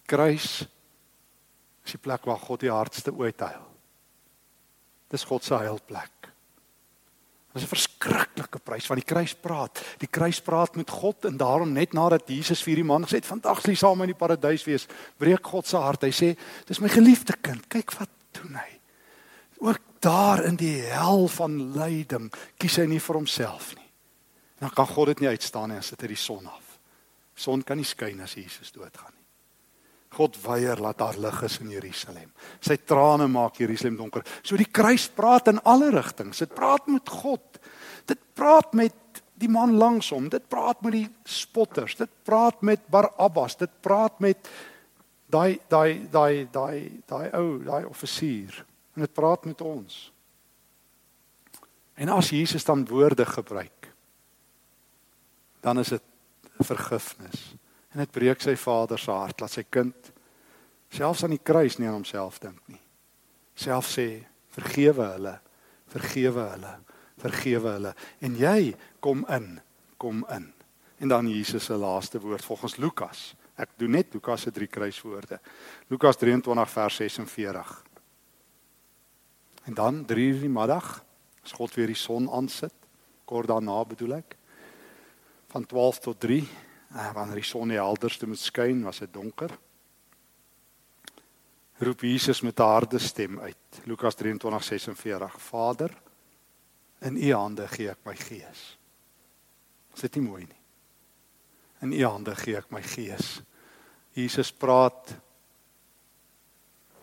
[0.07, 0.63] kruis
[1.87, 3.67] is die plek waar God die hardste ooit huil.
[5.13, 6.15] Dis God se heilplek.
[7.57, 9.81] Dit is 'n verskriklike prys want die kruis praat.
[9.99, 13.27] Die kruis praat met God en daarom net nadat Jesus vir die man gesê het
[13.27, 16.03] vandag sal jy saam in die paradys wees, breek God se hart.
[16.03, 17.69] Hy sê, "Dis my geliefde kind.
[17.69, 18.81] Kyk wat doen hy."
[19.59, 22.31] Ook daar in die hel van lyding
[22.61, 23.87] kies hy nie vir homself nie.
[24.61, 26.79] Dan kan God dit nie uitstaan nie as dit uit die son af.
[27.37, 29.13] Son kan nie skyn as Jesus doodgaan.
[30.17, 32.31] God weier laat daar lig is in Jerusalem.
[32.65, 34.25] Sy trane maak Jerusalem donker.
[34.43, 36.41] So die kruis praat in alle rigtings.
[36.41, 37.61] Dit praat met God.
[38.09, 40.31] Dit praat met die man langs hom.
[40.33, 41.99] Dit praat met die spotters.
[41.99, 43.59] Dit praat met Barabbas.
[43.61, 44.49] Dit praat met
[45.29, 48.65] daai daai daai daai daai ou, daai offisier.
[48.97, 49.97] En dit praat met ons.
[51.97, 53.93] En as Jesus dan woorde gebruik,
[55.61, 56.03] dan is dit
[56.65, 57.55] vergifnis.
[57.93, 60.13] En dit breek sy vader se hart dat sy kind
[60.93, 62.81] selfs aan die kruis nie aan homself dink nie.
[63.57, 64.09] Self sê
[64.57, 65.35] vergewe hulle,
[65.93, 66.75] vergewe hulle,
[67.21, 69.57] vergewe hulle en jy kom in,
[70.01, 70.51] kom in.
[71.01, 73.35] En dan Jesus se laaste woord volgens Lukas.
[73.57, 75.41] Ek doen net Lukas se drie kruiswoorde.
[75.93, 77.75] Lukas 23 vers 46.
[79.67, 81.05] En dan 3 uur die middag,
[81.43, 82.75] as God weer die son aansit,
[83.27, 84.37] kort daarna bedoel ek,
[85.51, 86.45] van 12 tot 3
[86.95, 89.51] Uh, wanneer die son die helderste moet skyn, was dit donker.
[91.83, 93.81] Roep Jesus met 'n harde stem uit.
[93.85, 95.41] Lukas 23:46.
[95.41, 95.91] Vader,
[97.01, 98.79] in U hande gee ek my gees.
[99.95, 100.63] Is dit nie mooi nie?
[101.81, 103.43] In U hande gee ek my gees.
[104.13, 105.15] Jesus praat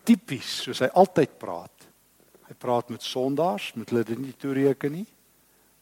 [0.02, 1.86] tipies soos hy altyd praat.
[2.48, 5.06] Hy praat met sondaars, met hulle dit nie toereken nie.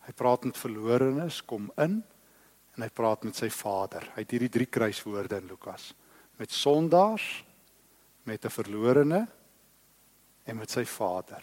[0.06, 2.00] Hy praat met verlorenes, kom in
[2.72, 4.06] en hy praat met sy Vader.
[4.14, 5.90] Hy het hierdie drie kruiswoorde in Lukas.
[6.40, 7.44] Met sondaars,
[8.24, 9.26] met 'n verlorene
[10.44, 11.42] en met sy Vader.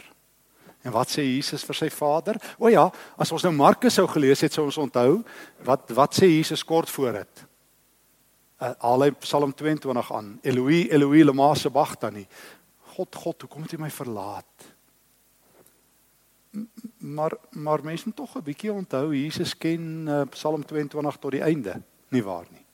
[0.82, 2.40] En wat sê Jesus vir sy Vader?
[2.58, 5.24] O ja, as ons nou Markus sou gelees het, sou ons onthou
[5.68, 7.46] wat wat sê Jesus kort voor dit.
[8.60, 10.40] Uh, al in Psalm 22 aan.
[10.44, 12.26] Eloi, Eloi, lama sabachthani.
[12.96, 14.69] God, God, hoekom het U my verlaat?
[16.98, 21.42] Maar maar mense moet tog 'n bietjie onthou Jesus ken uh, Psalm 22 tot die
[21.42, 22.66] einde, nie waar nie.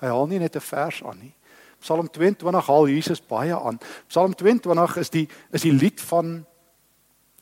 [0.00, 1.34] Hy haal nie net 'n vers aan nie.
[1.80, 3.78] Psalm 22 haal Jesus baie aan.
[4.06, 6.46] Psalm 22 is die is die lied van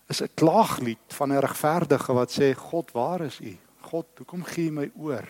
[0.09, 3.57] is 'n klaaglied van 'n regverdige wat sê God, waar is U?
[3.81, 5.29] God, hoekom gee U my oor?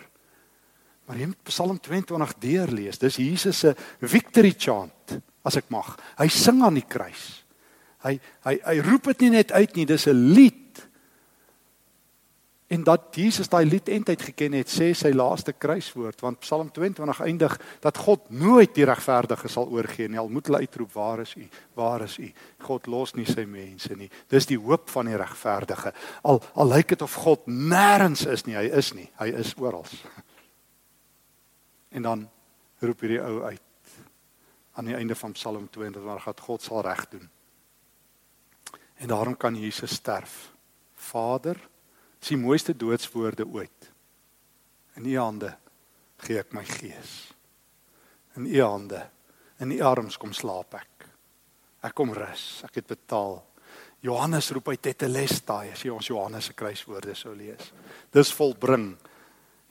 [1.06, 2.98] Maar jy moet Psalm 22 deurlees.
[2.98, 5.96] Dis Jesus se victory chant, as ek mag.
[6.18, 7.45] Hy sing aan die kruis.
[8.06, 8.14] Hy
[8.46, 10.62] hy hy roep dit nie net uit nie, dis 'n lied.
[12.66, 17.20] En dat Jesus daai lied eintlik geken het, sê sy laaste kruiswoord, want Psalm 22
[17.22, 20.18] eindig dat God nooit die regverdige sal oorgee nie.
[20.18, 21.46] Al moet hulle uitroep, waar is U?
[21.78, 22.26] Waar is U?
[22.66, 24.10] God los nie sy mense nie.
[24.28, 25.94] Dis die hoop van die regverdige.
[26.26, 29.06] Al al lyk dit of God nêrens is nie, hy is nie.
[29.22, 29.86] Hy is oral.
[31.94, 32.28] En dan
[32.82, 33.62] roep hierdie ou uit
[34.76, 37.30] aan die einde van Psalm 22 dat God sal reg doen.
[38.96, 40.52] En daarom kan Jesus sterf.
[40.94, 41.58] Vader,
[42.18, 43.90] dis die mooiste doodswoorde ooit.
[44.96, 45.52] In U hande
[46.24, 47.16] gee ek my gees.
[48.36, 49.02] In U hande,
[49.60, 51.08] in U arms kom slaap ek.
[51.84, 53.38] Ek kom rus, ek het betaal.
[54.04, 57.72] Johannes roep uit tetelestai as jy ons Johannes se kruiswoorde sou lees.
[58.12, 58.94] Dis volbring.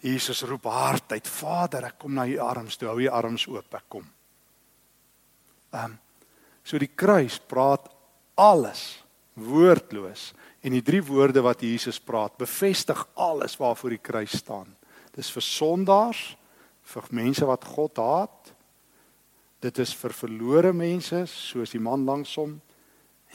[0.05, 2.91] Jesus roep hard uit, Vader, ek kom na U arms toe.
[2.91, 4.05] Hou U arms oop, ek kom.
[5.73, 6.01] Ehm um,
[6.65, 7.91] so die kruis praat
[8.41, 9.04] alles
[9.35, 10.31] woordloos
[10.65, 14.69] en die drie woorde wat Jesus praat bevestig alles waarvoor die kruis staan.
[15.15, 16.23] Dis vir sondaars,
[16.85, 18.53] vir mense wat God haat.
[19.63, 22.59] Dit is vir verlore mense soos die man langs hom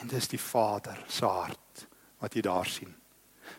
[0.00, 1.86] en dis die Vader se hart
[2.20, 2.92] wat jy daar sien.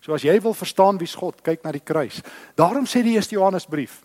[0.01, 2.21] So as jy wil verstaan wie's God, kyk na die kruis.
[2.57, 4.01] Daarom sê die eerste Johannesbrief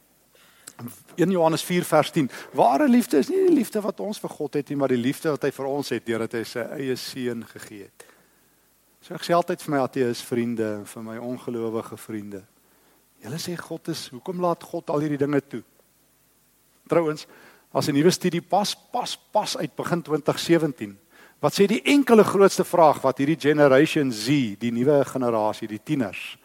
[1.17, 2.31] 1 Johannes 4 vers 10.
[2.53, 5.33] Ware liefde is nie die liefde wat ons vir God het nie, maar die liefde
[5.33, 8.05] wat hy vir ons het deurdat hy sy eie seun gegee het.
[9.07, 12.41] So ek sê altyd vir my ateës vriende en vir my ongelowige vriende.
[13.23, 15.61] Julle sê God is, hoekom laat God al hierdie dinge toe?
[16.91, 17.29] Trouwens,
[17.71, 20.99] as 'n nuwe studie pas pas pas uit begin 2017.
[21.41, 26.37] Wat sê die enkele grootste vraag wat hierdie generation Z, die nuwe generasie, die tieners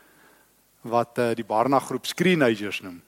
[0.83, 3.01] wat uh, die Barna groep screenagers noem.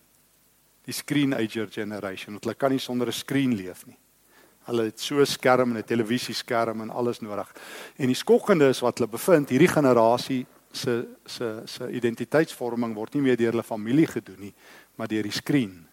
[0.86, 3.98] Die screenager generation, want hulle kan nie sonder 'n skerm leef nie.
[4.66, 7.52] Hulle het so 'n skerm en 'n televisieskerm en alles nodig.
[7.98, 13.22] En die skokkende is wat hulle bevind, hierdie generasie se se se identiteitsvorming word nie
[13.22, 14.54] meer deur hulle familie gedoen nie,
[14.96, 15.88] maar deur die skerm.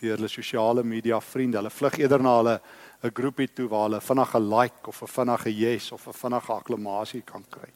[0.00, 1.58] Deur hulle sosiale media vriende.
[1.58, 2.60] Hulle vlug eerder na hulle
[3.02, 7.22] 'n groepie toe waar hulle vinnige like of 'n vinnige yes of 'n vinnige akklamasie
[7.22, 7.70] kan kry.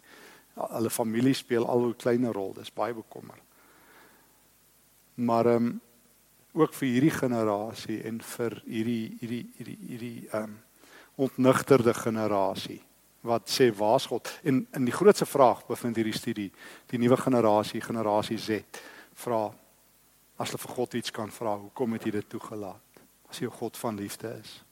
[0.54, 2.52] Hulle familie speel al hoe kleiner rol.
[2.54, 3.38] Dis baie bekommer.
[5.14, 5.80] Maar ehm um,
[6.54, 10.58] ook vir hierdie generasie en vir hierdie hierdie hierdie hierdie ehm um,
[11.14, 12.80] ontnigterde generasie
[13.24, 14.28] wat sê waar's God?
[14.42, 16.50] En in die grootste vraag bevind hierdie studie
[16.90, 18.82] die nuwe generasie generasie Z
[19.24, 19.46] vra
[20.36, 23.00] as hulle vir God iets kan vra hoekom het hy dit toegelaat?
[23.30, 24.62] As hy 'n God van liefde is.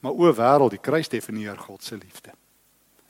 [0.00, 2.32] Maar o wêreld, die kruis definieer God se liefde.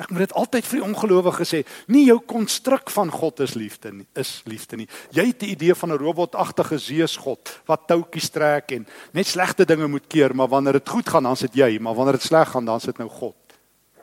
[0.00, 1.58] Ek moet dit altyd vir die ongelowiges sê,
[1.92, 4.88] nie jou konstruk van God is liefde nie, is liefde nie.
[5.12, 9.86] Jy het 'n idee van 'n robotagtige Zeus-god wat toutjies trek en net slegte dinge
[9.86, 12.64] moet keer, maar wanneer dit goed gaan, dan sit jy, maar wanneer dit sleg gaan,
[12.64, 13.36] dan sit nou God.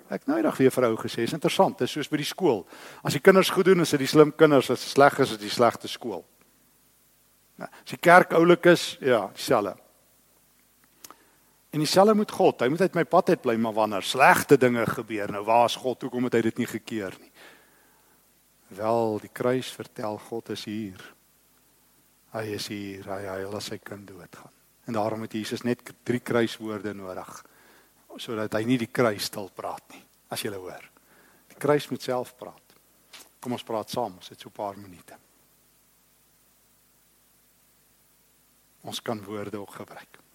[0.09, 2.67] Ek nou eendag weer vir ou gesê, is interessant, dis soos by die skool.
[3.03, 5.49] As die kinders goed doen, is dit die slim kinders, as sleg is dit die
[5.49, 6.23] slegte skool.
[7.57, 9.75] Nou, as die kerk oulik is, ja, dieselfde.
[11.77, 12.63] En dieselfde met God.
[12.65, 15.75] Hy moet uit my pad uit bly, maar wanneer slegte dinge gebeur, nou waar is
[15.77, 16.01] God?
[16.01, 17.29] Hoekom het hy dit nie gekeer nie?
[18.79, 21.03] Wel, die kruis vertel God is hier.
[22.33, 23.05] Hy is hier.
[23.05, 24.57] Hy hy laat sy kind doodgaan.
[24.89, 27.31] En daarom het Jesus net drie kruiswoorde nodig
[28.17, 30.01] sodat hy nie die kruis stil praat nie,
[30.33, 30.81] as jy hoor.
[31.53, 32.73] Die kruis moet self praat.
[33.37, 35.13] Kom ons praat saam, ons het so 'n paar minute.
[38.81, 40.25] Ons kan woorde ook gebruik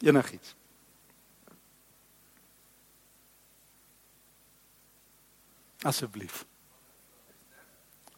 [0.00, 0.54] enigiets.
[5.82, 6.44] Asseblief.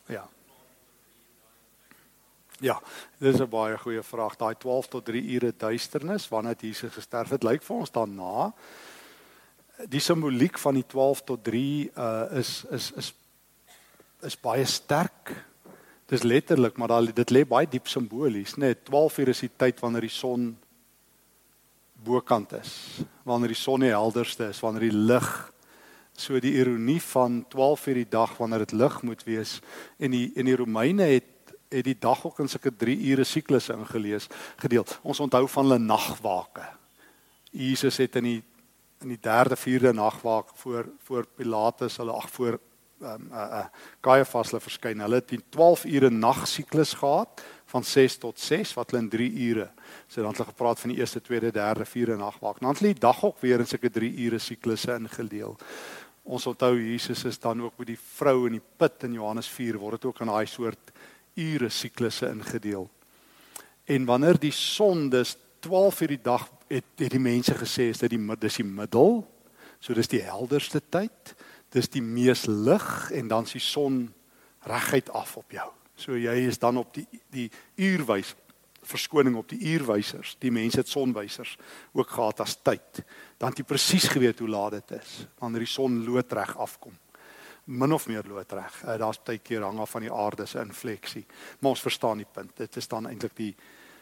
[0.07, 0.29] Ja.
[2.61, 2.83] Ja,
[3.19, 4.37] dis 'n baie goeie vraag.
[4.37, 8.53] Daai 12 tot 3 ure duisternis wanneer Jesus gesterf het, lyk vir ons daarna
[9.89, 13.15] die simboliek van die 12 tot 3 uh is is is
[14.23, 15.33] is baie sterk.
[16.07, 18.57] Dis letterlik, maar daai dit lê baie diep simbolies?
[18.57, 20.59] Nee, 12 uur is die tyd wanneer die son
[22.05, 25.31] bokant is, wanneer die son die helderste is, wanneer die lig
[26.21, 29.59] so die ironie van 12 uur die dag wanneer dit lig moet wees
[29.99, 31.29] en die en die Romeine het
[31.71, 34.27] het die dag ook in sulke 3 ure siklusse ingelees
[34.59, 34.83] gedeel.
[35.07, 36.65] Ons onthou van hulle nagwake.
[37.55, 38.41] Jesus het in die
[39.01, 42.59] in die 3de 4de nagwaak voor voor Pilatus hulle ag voor
[43.01, 43.65] ehm um, uh uh
[44.01, 45.01] Caiaphas hulle verskyn.
[45.01, 49.31] Hulle het 'n 12 ure nagsiklus gehad van 6 tot 6 wat hulle in 3
[49.47, 49.69] ure.
[50.09, 52.59] So dan het hulle gepraat van die eerste, tweede, derde, vierde nagwaak.
[52.61, 55.57] Dan het hulle die dag ook weer in sulke 3 ure siklusse ingedeel.
[56.23, 59.79] Ons onthou Jesus is dan ook met die vrou in die put in Johannes 4
[59.79, 60.93] word dit ook in daai soort
[61.39, 62.91] ure siklusse ingedeel.
[63.87, 68.03] En wanneer die son dis 12 uur die dag het, het die mense gesê is
[68.03, 69.23] dit die dis die middel.
[69.81, 71.35] So dis die helderste tyd.
[71.71, 74.09] Dis die mees lig en dan is die son
[74.67, 75.71] reguit af op jou.
[76.01, 78.33] So jy is dan op die die uurwys
[78.91, 80.37] verskoning op die uurwysers.
[80.41, 81.57] Die mense het sonwysers
[81.93, 83.03] ook gehad as tyd.
[83.39, 86.95] Dan het jy presies geweet hoe laat dit is wanneer die son loodreg afkom.
[87.71, 88.81] Min of meer loodreg.
[88.83, 91.27] Uh, Daar's tydkeer hang af van die aarde se infleksie.
[91.61, 92.57] Maar ons verstaan die punt.
[92.57, 93.53] Dit is dan eintlik die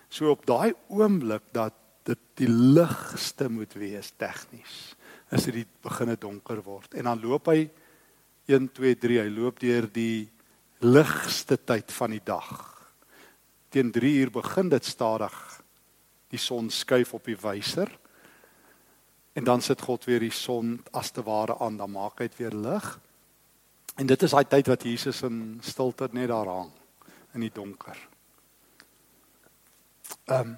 [0.09, 1.75] so op daai oomblik dat
[2.09, 4.95] dit die ligste moet wees tegnies.
[5.35, 7.67] Is dit beginne donker word en dan loop hy
[8.49, 10.31] 1 2 3 hy loop deur die
[10.79, 12.51] ligste tyd van die dag.
[13.69, 15.35] Teen 3 uur begin dit stadig
[16.29, 17.91] die son skuif op die wyser.
[19.33, 22.39] En dan sit God weer die son as te ware aan, dan maak hy dit
[22.43, 22.87] weer lig.
[23.99, 26.73] En dit is daai tyd wat Jesus in stilte net daar hang
[27.35, 27.99] in die donker.
[30.27, 30.57] Ehm um,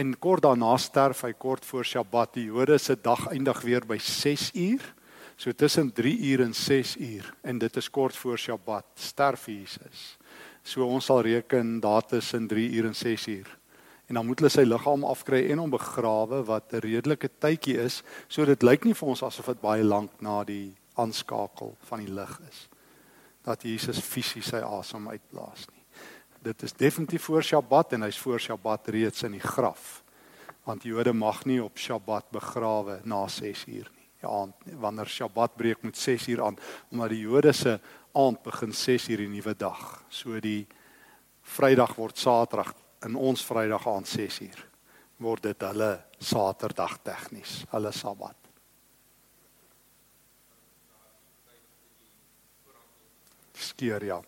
[0.00, 2.30] en kort daarna sterf hy kort voor Sabbat.
[2.32, 4.84] Die Jode se dag eindig weer by 6 uur.
[5.40, 10.18] So tussen 3 uur en 6 uur en dit is kort voor Sabbat sterf Jesus.
[10.62, 13.58] So ons sal reken daar tussen 3 uur en 6 uur.
[14.06, 18.02] En dan moet hulle sy liggaam afkry en hom begrawe wat 'n redelike tydjie is.
[18.28, 22.12] So dit lyk nie vir ons asof dit baie lank na die aanskakel van die
[22.12, 22.68] lig is
[23.42, 25.84] dat Jesus fisies sy asem uitblaas nie.
[26.42, 30.02] Dit is definitief voor Sabbat en hy's voor Sabbat reeds in die graf.
[30.64, 35.82] Want Jode mag nie op Sabbat begrawe na 6 uur nie aand wanneer Sabbat breek
[35.82, 36.58] met 6 uur aan
[36.90, 37.78] omdat die Jode se
[38.12, 40.02] aand begin 6 uur die nuwe dag.
[40.08, 40.66] So die
[41.42, 42.74] Vrydag word Saterdag
[43.06, 44.66] in ons Vrydag aand 6 uur
[45.20, 48.36] word dit hulle Saterdag tegnies, hulle Sabbat.
[53.60, 54.20] Skeer ja.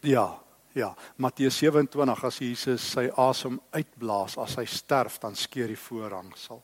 [0.00, 0.24] Ja,
[0.72, 6.62] ja, Matteus 27 as Jesus sy asem uitblaas as hy sterf dan skeer die voorhangsel.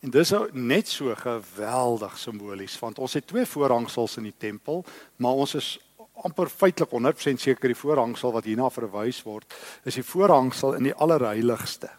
[0.00, 4.84] En dis net so geweldig simbolies want ons het twee voorhangsels in die tempel,
[5.16, 5.78] maar ons is
[6.24, 9.52] amper feitelik 100% seker die voorhangsel wat hierna verwys word
[9.84, 11.90] is die voorhangsel in die allerheiligste.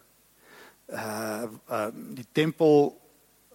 [0.88, 2.96] Uh uh die tempel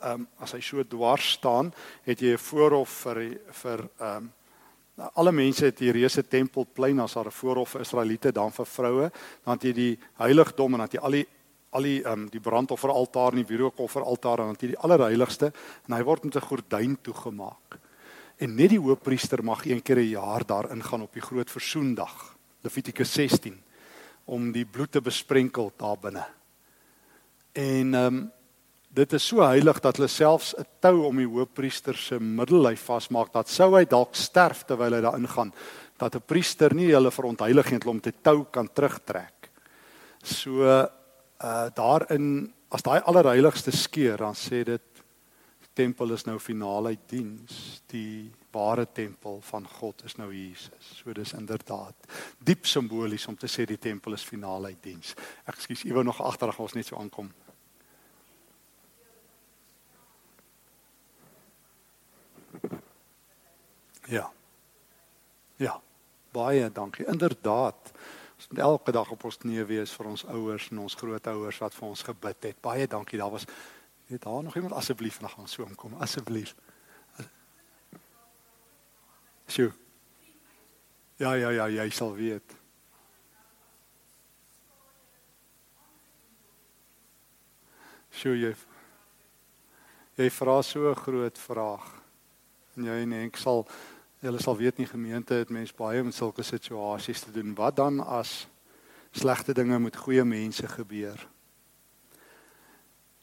[0.03, 1.73] um as hy so dwars staan,
[2.05, 4.33] het jy 'n voorhof vir vir um
[5.15, 9.11] alle mense het die reuse tempelplein as daar 'n voorhof vir Israeliete dan vir vroue,
[9.45, 11.27] dan het jy die heiligdom en dan het jy al die
[11.73, 15.53] al die um, die brandofferaltaar en die wierookofferaltaar en dan die allerheiligste
[15.87, 17.79] en hy word met 'n gordyn toegemaak.
[18.39, 22.37] En net die hoofpriester mag een keer 'n jaar daarin gaan op die groot versoendag,
[22.63, 23.63] Levitikus 16,
[24.25, 26.27] om die bloed te besprenkel daar binne.
[27.53, 28.33] En ehm um,
[28.93, 33.33] dit is so heilig dat hulle selfs 'n tou om die hoofpriester se middellyf vasmaak
[33.33, 35.53] dat sou hy dalk sterf terwyl hy daarin gaan
[35.97, 39.51] dat 'n priester nie hulle verontheilig nie om te tou kan terugtrek.
[40.23, 40.89] So
[41.43, 45.03] uh daarin as daai allerheiligste skeur dan sê dit
[45.75, 50.91] tempel is nou finale diens die ware tempel van God is nou Jesus.
[51.01, 55.15] So dis inderdaad diep simbolies om te sê die tempel is finale diens.
[55.49, 57.33] Ekskuus, ewe nog agterig ons net so aankom.
[64.13, 64.29] Ja.
[65.57, 65.79] Ja.
[66.33, 67.07] Baie dankie.
[67.09, 67.93] Inderdaad.
[68.43, 71.75] Ons moet elke dag op ons knieë wees vir ons ouers en ons grootouers wat
[71.77, 72.57] vir ons gebid het.
[72.59, 73.21] Baie dankie.
[73.21, 73.45] Daar was
[74.11, 76.57] net daar nog iemand asseblief na gaan so kom asseblief.
[79.47, 79.71] Sjoe.
[81.23, 82.57] Ja ja ja, jy sal weet.
[88.11, 88.55] Sjoe jy.
[90.19, 91.87] Jy vra so 'n groot vraag.
[92.75, 93.69] En jy en ek sal
[94.23, 97.57] Julle sal weet nie gemeente het mens baie met sulke situasies te doen.
[97.59, 98.47] Wat dan as
[99.11, 101.19] slegte dinge met goeie mense gebeur?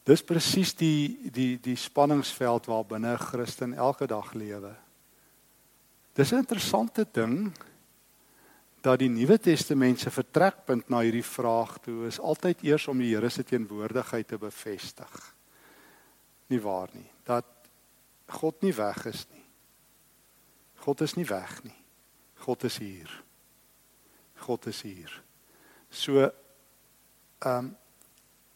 [0.03, 4.75] Dis presies die die die spanningsveld waar binne 'n Christen elke dag lewe.
[6.13, 7.55] Dis 'n interessante ding
[8.81, 13.15] dat die Nuwe Testament se vertrekpunt na hierdie vraag toe is altyd eers om die
[13.15, 15.35] Here se teenwoordigheid te bevestig.
[16.47, 17.45] Nie waar nie dat
[18.27, 19.38] God nie weg is nie.
[20.89, 21.75] God is nie weg nie.
[22.41, 23.09] God is hier.
[24.41, 25.11] God is hier.
[25.89, 26.31] So ehm
[27.45, 27.75] um,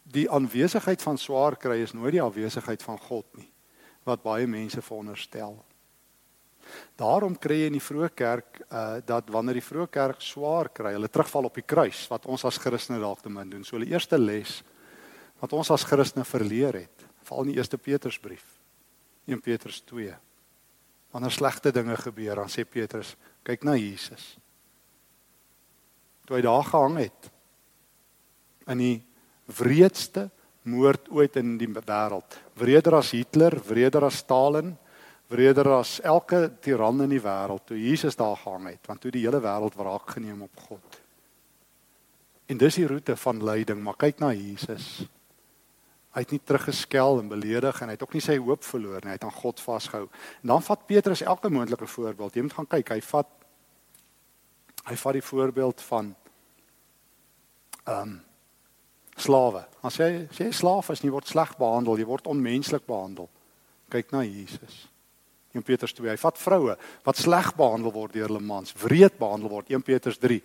[0.04, 3.46] die aanwesigheid van swaar kry is nooit die afwesigheid van God nie
[4.04, 5.54] wat baie mense veronderstel.
[7.00, 10.92] Daarom kry jy in die vroeë kerk uh dat wanneer die vroeë kerk swaar kry,
[10.98, 13.64] hulle terugval op die kruis wat ons as Christene dalk te min doen.
[13.64, 14.58] So hulle eerste les
[15.40, 18.44] wat ons as Christene verleer het, val in die eerste Petrusbrief.
[19.24, 20.12] 1 Petrus 2
[21.14, 23.14] wanneer slegte dinge gebeur, dan sê Petrus,
[23.46, 24.32] kyk na Jesus.
[26.26, 27.28] Toe hy daar gehang het
[28.72, 28.96] in die
[29.54, 30.26] wreedste
[30.64, 34.72] moord ooit in die wêreld, wreder as Hitler, wreder as Stalin,
[35.30, 39.26] wreder as elke tiran in die wêreld, toe Jesus daar gehang het, want toe die
[39.26, 41.00] hele wêreld wraak geneem op God.
[42.50, 45.04] En dis die roete van lyding, maar kyk na Jesus.
[46.14, 49.10] Hy het nie teruggeskel en beledig en hy het ook nie sy hoop verloor nie.
[49.10, 50.06] Hy het aan God vasgehou.
[50.44, 52.36] En dan vat Petrus elke moontlike voorbeeld.
[52.36, 52.92] Jy moet gaan kyk.
[52.94, 53.32] Hy vat
[54.84, 56.14] hy vat die voorbeeld van
[57.84, 58.14] ehm um,
[59.16, 59.62] slawe.
[59.86, 63.28] As jy sê slaaf is nie word sleg behandel, jy word onmenslik behandel.
[63.92, 64.84] Kyk na Jesus.
[65.54, 66.74] In Petrus 2, hy vat vroue
[67.06, 69.70] wat sleg behandel word deur hulle mans, wreed behandel word.
[69.70, 70.40] 1 Petrus 3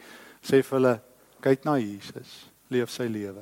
[0.46, 0.94] sê vir hulle
[1.42, 2.36] kyk na Jesus,
[2.70, 3.42] leef sy lewe.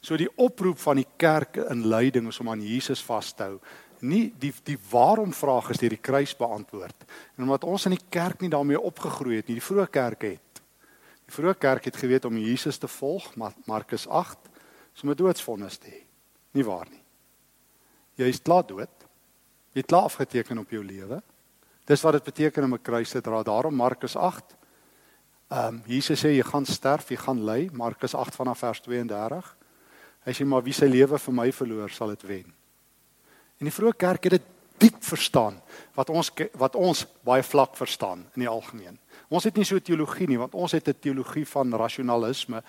[0.00, 3.58] So die oproep van die kerk in lyding is om aan Jesus vas te hou.
[4.00, 7.04] Nie die die waarom vraag is deur die kruis beantwoord.
[7.36, 10.62] En omdat ons in die kerk nie daarmee opgegroei het nie, die vroeë kerk het.
[11.28, 13.28] Die vroeë kerk het geweet om Jesus te volg,
[13.68, 14.48] Markus 8,
[14.94, 16.00] so met doodsvonnis te hê.
[16.56, 17.02] Nie waar nie.
[18.16, 19.04] Jy is klaar dood.
[19.74, 21.20] Jy het klaar afgeteken op jou lewe.
[21.86, 23.42] Dis wat dit beteken om 'n kruis te dra.
[23.42, 24.56] Daarom Markus 8
[25.50, 29.56] Ehm um, Jesus sê jy gaan sterf, jy gaan ly, Markus 8 vanaf vers 32.
[30.24, 32.48] Hy sê maar wie sy lewe vir my verloor sal dit wen.
[33.60, 34.48] En die vroeë kerk het dit
[34.80, 35.58] diep verstaan
[35.96, 36.30] wat ons
[36.60, 38.96] wat ons baie vlak verstaan in die algemeen.
[39.28, 42.62] Ons het nie so teologie nie want ons het 'n teologie van rasionalisme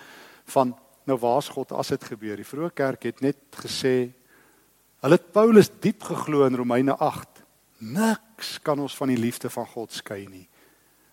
[0.44, 0.74] van
[1.06, 2.36] nou waar's God as dit gebeur.
[2.36, 4.12] Die vroeë kerk het net gesê
[5.02, 7.42] hulle het Paulus diep geglo in Romeine 8.
[7.78, 10.48] Niks kan ons van die liefde van God skei nie.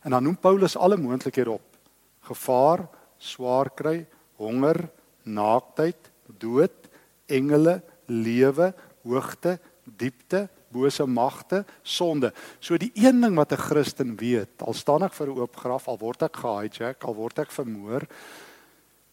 [0.03, 1.77] En dan noem Paulus alle moontlikhede op.
[2.21, 4.05] Gevaar, swaar kry,
[4.37, 4.89] honger,
[5.23, 6.89] naaktheid, dood,
[7.25, 8.73] engele, lewe,
[9.05, 12.31] hoogte, diepte, bose magte, sonde.
[12.61, 15.87] So die een ding wat 'n Christen weet, al staan ek vir 'n oop graf,
[15.87, 18.07] al word ek gehijack, al word ek vermoor,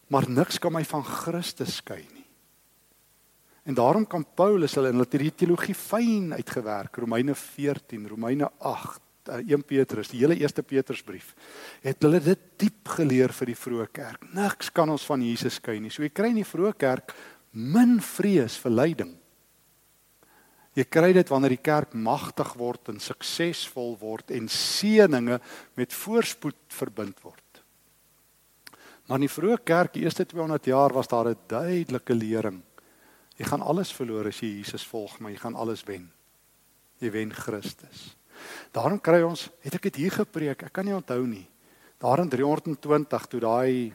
[0.07, 2.25] maar niks kan my van Christus skei nie.
[3.65, 9.51] En daarom kan Paulus hulle in hulle teologie fyn uitgewerk, Romeine 14, Romeine 8 1
[9.51, 11.33] eh, Petrus, die hele eerste Petrusbrief,
[11.83, 14.27] het hulle dit diep geleer vir die vroeë kerk.
[14.33, 15.91] Niks kan ons van Jesus skei nie.
[15.93, 17.15] So jy kry in die vroeë kerk
[17.51, 19.15] min vrees vir lyding.
[20.77, 25.39] Jy kry dit wanneer die kerk magtig word en suksesvol word en seëninge
[25.79, 27.41] met voorspoed verbind word.
[29.07, 32.61] Maar in die vroeë kerk, die eerste 200 jaar was daar 'n duidelike lering.
[33.37, 36.11] Jy gaan alles verloor as jy Jesus volg, maar jy gaan alles wen.
[36.99, 38.16] Jy wen Christus.
[38.71, 41.47] Daarom kry ons, het ek dit hier gepreek, ek kan nie onthou nie.
[41.97, 43.93] Daar in 320 toe daai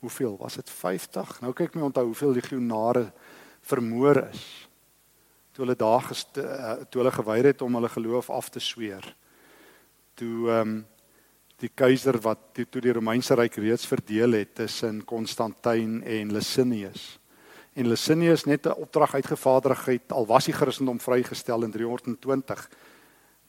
[0.00, 1.40] hoeveel was dit 50?
[1.40, 3.10] Nou kyk my onthou hoeveel legionare
[3.60, 4.44] vermoor is.
[5.52, 9.04] Toe hulle daar uh, toe hulle geweier het om hulle geloof af te sweer.
[10.14, 10.80] Toe ehm um,
[11.60, 17.18] die keiser wat die, toe die Romeinse ryk reeds verdeel het tussen Konstantin en Licinius.
[17.76, 22.68] En Licinius net 'n opdrag uitgevaardig het al was hy Christendom vrygestel in 320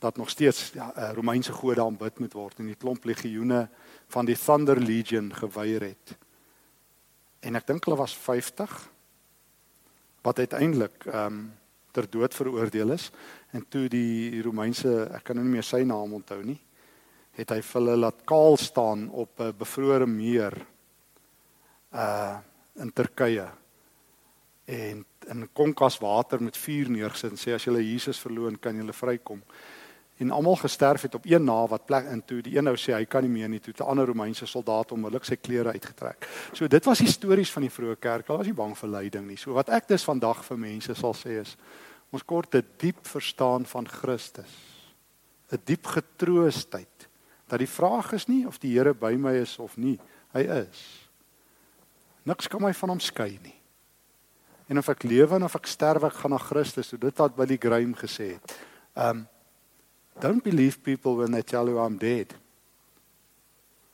[0.02, 3.68] dat nog steeds ja, uh, Romeinse gode aanbid moet word en die klomp legioene
[4.10, 6.16] van die Thunder Legion geweier het.
[7.46, 8.74] En ek dink hulle was 50
[10.26, 11.42] wat uiteindelik ehm um,
[11.92, 13.10] ter dood veroordeel is.
[13.52, 16.56] En toe die Romeinse ek kan nou nie meer sy naam onthou nie
[17.38, 20.54] het hy vir hulle laat kaal staan op 'n bevrore meer
[21.94, 22.38] uh
[22.76, 23.52] in Turkye.
[24.66, 28.94] En in konkas water met vuur neergesit en sê as julle Jesus verloon kan julle
[28.94, 29.42] vrykom
[30.22, 32.94] en almal gesterf het op een na wat plek in toe die een nou sê
[32.94, 36.28] hy kan nie meer nie toe 'n ander Romeinse soldaat onmiddellik sy klere uitgetrek.
[36.54, 38.28] So dit was die stories van die vroeë kerk.
[38.28, 39.38] Hulle was nie bang vir lyding nie.
[39.38, 41.58] So wat ek dus vandag vir mense sal sê is
[42.12, 44.52] ons kort 'n diep verstaan van Christus.
[45.52, 47.08] 'n Diep getroostheid
[47.48, 50.00] dat die vraag is nie of die Here by my is of nie.
[50.34, 51.10] Hy is.
[52.24, 53.56] Niks kan my van hom skei nie.
[54.68, 56.88] En of ek lewe en of ek sterwe, ek gaan na Christus.
[56.88, 58.56] So dit wat Billy Graham gesê het.
[58.96, 59.28] Um
[60.20, 62.34] Don't believe people when they tell you I'm dead.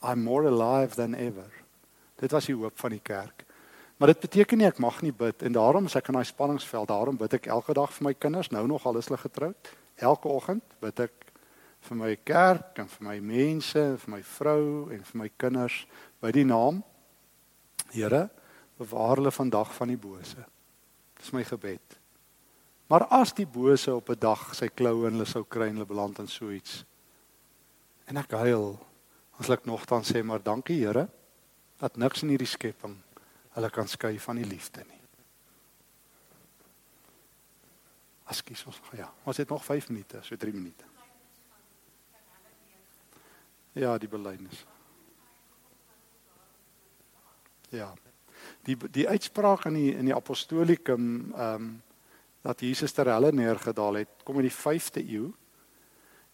[0.02, 1.52] I'm more alive than ever.
[2.16, 3.46] Dit was die hoop van die kerk.
[3.98, 6.90] Maar dit beteken nie ek mag nie bid en daarom as ek in daai spanningsveld,
[6.90, 9.72] daarom bid ek elke dag vir my kinders, nou nog al is hulle getroud.
[9.98, 11.32] Elke oggend bid ek
[11.88, 15.82] vir my kerk en vir my mense, vir my vrou en vir my kinders
[16.22, 16.84] by die naam
[17.94, 18.28] Here,
[18.78, 20.44] bewaar hulle vandag van die bose.
[21.18, 21.96] Dis my gebed.
[22.88, 25.86] Maar as die bose op 'n dag sy kloue in hulle sou kry en hulle
[25.86, 26.86] beland in so iets.
[28.06, 28.80] En ek huil.
[29.38, 31.10] Ons luk nogtans sê maar dankie Here
[31.78, 32.98] dat niks in hierdie skepping
[33.50, 35.02] hulle kan skei van die liefde nie.
[38.26, 40.84] Askies ons ja, ons het nog 5 minute, so 3 minute.
[43.74, 44.66] Ja, die belydenis.
[47.70, 47.94] Ja.
[48.66, 51.76] Die die uitspraak in die in die apostolikum ehm um,
[52.48, 55.28] dat Jesus ter helle neergedaal het, kom in die 5de eeu.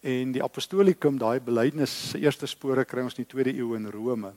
[0.04, 3.90] En die apostolikum, daai belydenis se eerste spore kry ons in die 2de eeu in
[3.90, 4.34] Rome.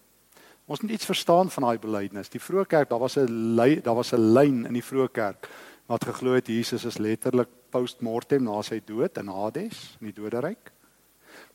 [0.67, 2.31] Ons moet iets verstaan van daai belydenis.
[2.33, 5.49] Die vroeë kerk, daar was 'n daar was 'n lyn in die vroeë kerk
[5.87, 10.71] wat geglo het Jesus is letterlik post-mortem na sy dood in Hades, in die doderyk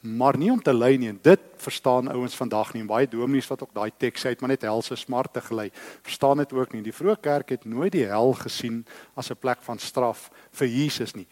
[0.03, 3.47] maar nie om te ly nie en dit verstaan ouens vandag nie en baie dominees
[3.47, 5.69] wat ook daai teks uit maar net helse smarte gelei
[6.03, 6.83] verstaan dit ook nie.
[6.83, 8.83] Die vroeë kerk het nooit die hel gesien
[9.15, 11.27] as 'n plek van straf vir Jesus nie.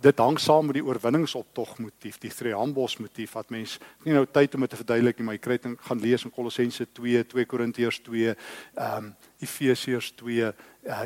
[0.00, 4.54] Dit hang saam met die oorwinningsoptog motief die Triambos motief wat mens nie nou tyd
[4.54, 7.46] om dit te verduidelik nie maar jy kry dit gaan lees in Kolossense 2 2
[7.46, 8.34] Korintiërs 2
[8.74, 10.52] ehm um, Efesiërs 2 uh,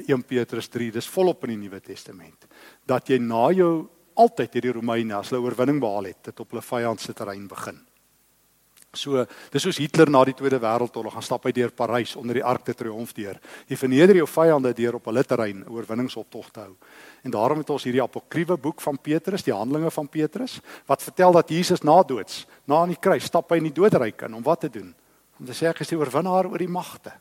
[0.06, 2.46] 1 Petrus 3 dis volop in die Nuwe Testament.
[2.86, 6.64] Dat jy na jou altyd hierdie Romeine as hulle oorwinning behaal het, dit op hulle
[6.64, 7.78] vyand se terrein begin.
[8.90, 9.22] So,
[9.54, 12.64] dis soos Hitler na die Tweede Wêreldoorlog gaan stap hy deur Parys onder die Arc
[12.66, 13.36] de Triomphe deur.
[13.70, 16.72] Jy verneder jou vyande deur op hulle terrein oorwinningsoptog te hou.
[17.22, 20.58] En daarom het ons hierdie apokriewe boek van Petrus, die Handelinge van Petrus,
[20.90, 24.26] wat vertel dat Jesus na doods, na aan die kruis, stap hy in die doodryk
[24.26, 24.90] in om wat te doen?
[25.38, 27.14] Om te sê ek is die oorwinnaar oor die magte.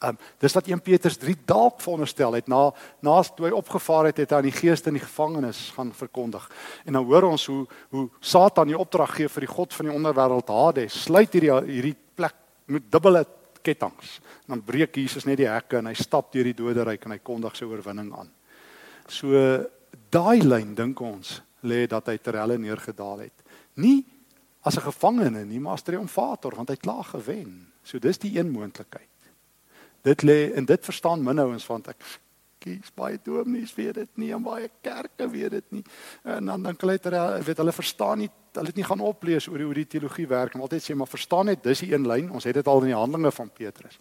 [0.00, 2.70] Um dis wat 1 Petrus 3 dalk veronderstel het na
[3.04, 6.46] na toe hy opgevaar het het hy aan die geeste in die gevangenis gaan verkondig.
[6.88, 9.94] En dan hoor ons hoe hoe Satan die opdrag gee vir die god van die
[9.94, 12.34] onderwêreld Hades, sluit hierdie hierdie plek
[12.66, 13.26] met dubbele
[13.62, 14.16] kettinge.
[14.48, 17.58] Dan breek Jesus net die hekke en hy stap deur die doderyk en hy kondig
[17.58, 18.32] sy oorwinning aan.
[19.04, 19.36] So
[20.10, 23.44] daai lyn dink ons lê dat hy ter helle neergedaal het.
[23.76, 24.00] Nie
[24.64, 27.66] as 'n gevangene nie, maar as triomfator want hy het klaar gewen.
[27.84, 29.09] So dis die een moontlikheid.
[30.02, 32.04] Dit lê en dit verstaan min ouens want ek
[32.60, 35.84] kies baie dominees weet dit nie en baie kerke weet dit nie.
[36.28, 39.74] En dan dan kletter weet hulle verstaan nie hulle het nie gaan oplees oor hoe
[39.78, 42.56] die teologie werk en altyd sê maar verstaan net dis die een lyn ons het
[42.58, 44.00] dit al in die handelinge van Petrus.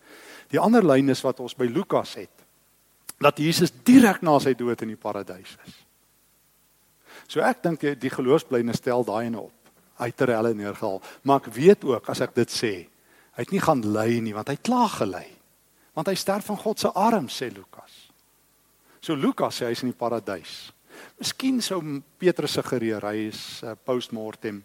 [0.50, 2.46] Die ander lyn is wat ons by Lukas het
[3.20, 5.80] dat Jesus direk na sy dood in die paradys is.
[7.28, 9.56] So ek dink die geloofsblyne stel daai ene op.
[10.00, 12.72] Hy het ter helle neergehaal, maar ek weet ook as ek dit sê,
[13.36, 15.28] hy het nie gaan ly nie want hy klaar gelei
[16.00, 17.96] want hy sterf van God se arm sê Lukas.
[19.04, 20.70] So Lukas sê hy is in die paradys.
[21.20, 21.82] Miskien sou
[22.20, 24.62] Petrus suggereer hy is uh, postmortem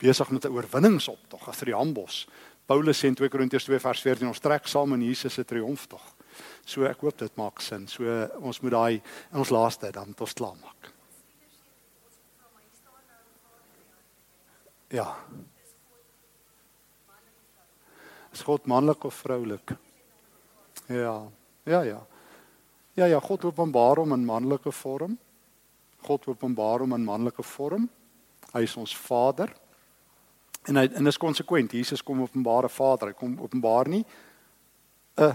[0.00, 2.26] besig met 'n oorwinningsoptog agter die ambos.
[2.66, 6.02] Paulus sê in 2 Korintiërs 2 vers 14 ons trek saam in Jesus se triomftog.
[6.64, 7.86] So ek hoop dit maak sin.
[7.86, 8.04] So
[8.40, 8.94] ons moet daai
[9.32, 10.92] in ons laaste dan tot klaar maak.
[14.90, 15.16] Ja.
[18.32, 19.85] Is God manlik of vroulik?
[20.86, 21.28] Ja.
[21.64, 22.06] Ja, ja.
[22.94, 25.18] Ja, ja, God openbaar hom in manlike vorm.
[26.06, 27.88] God openbaar hom in manlike vorm.
[28.52, 29.50] Hy is ons Vader.
[30.66, 31.72] En hy en is konsekwent.
[31.72, 33.08] Jesus kom openbaar 'n Vader.
[33.08, 34.04] Hy kom openbaar nie
[35.16, 35.34] 'n uh,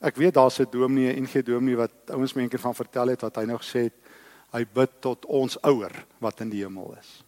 [0.00, 3.36] ek weet daar's 'n dominee, 'n NG dominee wat ouens eendag van vertel het wat
[3.36, 3.94] hy nou gesê het
[4.52, 7.24] hy bid tot ons ouer wat in die hemel is.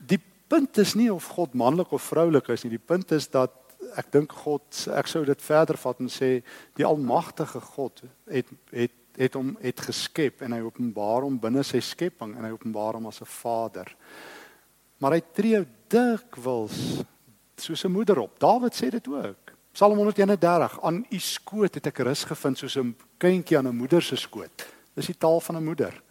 [0.00, 2.70] Die punt is nie of God manlik of vroulik is nie.
[2.70, 3.52] Die punt is dat
[3.96, 4.62] ek dink God
[4.96, 6.42] ek sou dit verder vat en sê
[6.78, 11.82] die almagtige God het het het hom het geskep en hy openbaar hom binne sy
[11.84, 13.94] skepping en hy openbaar hom as 'n vader.
[14.98, 17.04] Maar hy tree dikwels
[17.56, 18.38] soos 'n moeder op.
[18.38, 19.52] Dawid sê dit ook.
[19.72, 24.02] Psalm 131 aan u skoot het ek rus gevind soos 'n kindjie aan 'n moeder
[24.02, 24.66] se skoot.
[24.94, 26.02] Dis die taal van 'n moeder.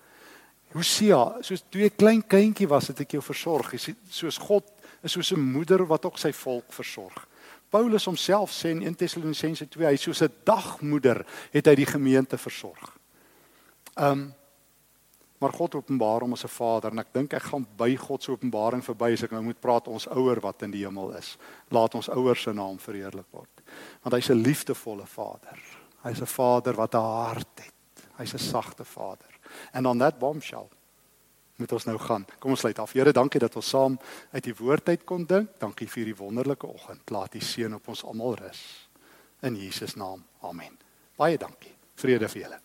[0.74, 3.72] Hosea, soos twee klein kindjie was het ek jou versorg.
[3.72, 4.64] Jy sien soos God
[5.04, 7.28] is soos 'n moeder wat ook sy volk versorg.
[7.72, 12.38] Paulus homself sê in 1 Tessalonisense 2, hy soos 'n dagmoeder het hy die gemeente
[12.38, 12.98] versorg.
[13.96, 14.34] Um
[15.42, 18.32] maar God openbaar hom as 'n vader en ek dink ek gaan by God se
[18.32, 21.38] openbaring verby as ek nou moet praat ons ouer wat in die hemel is.
[21.72, 23.62] Laat ons ouers se naam verheerlik word.
[24.04, 25.58] Want hy's 'n liefdevolle vader.
[26.04, 27.74] Hy's 'n vader wat 'n hart het.
[28.18, 29.40] Hy's 'n sagte vader.
[29.74, 30.70] En on that bombshell
[31.62, 32.26] moet ons nou gaan.
[32.40, 32.96] Kom ons sluit af.
[32.98, 34.00] Here, dankie dat ons saam
[34.32, 35.54] uit die woord uit kon dink.
[35.62, 37.06] Dankie vir hierdie wonderlike oggend.
[37.14, 38.66] Laat die seën op ons almal rus.
[39.46, 40.26] In Jesus naam.
[40.42, 40.78] Amen.
[41.18, 41.74] Baie dankie.
[42.02, 42.62] Vrede vir julle.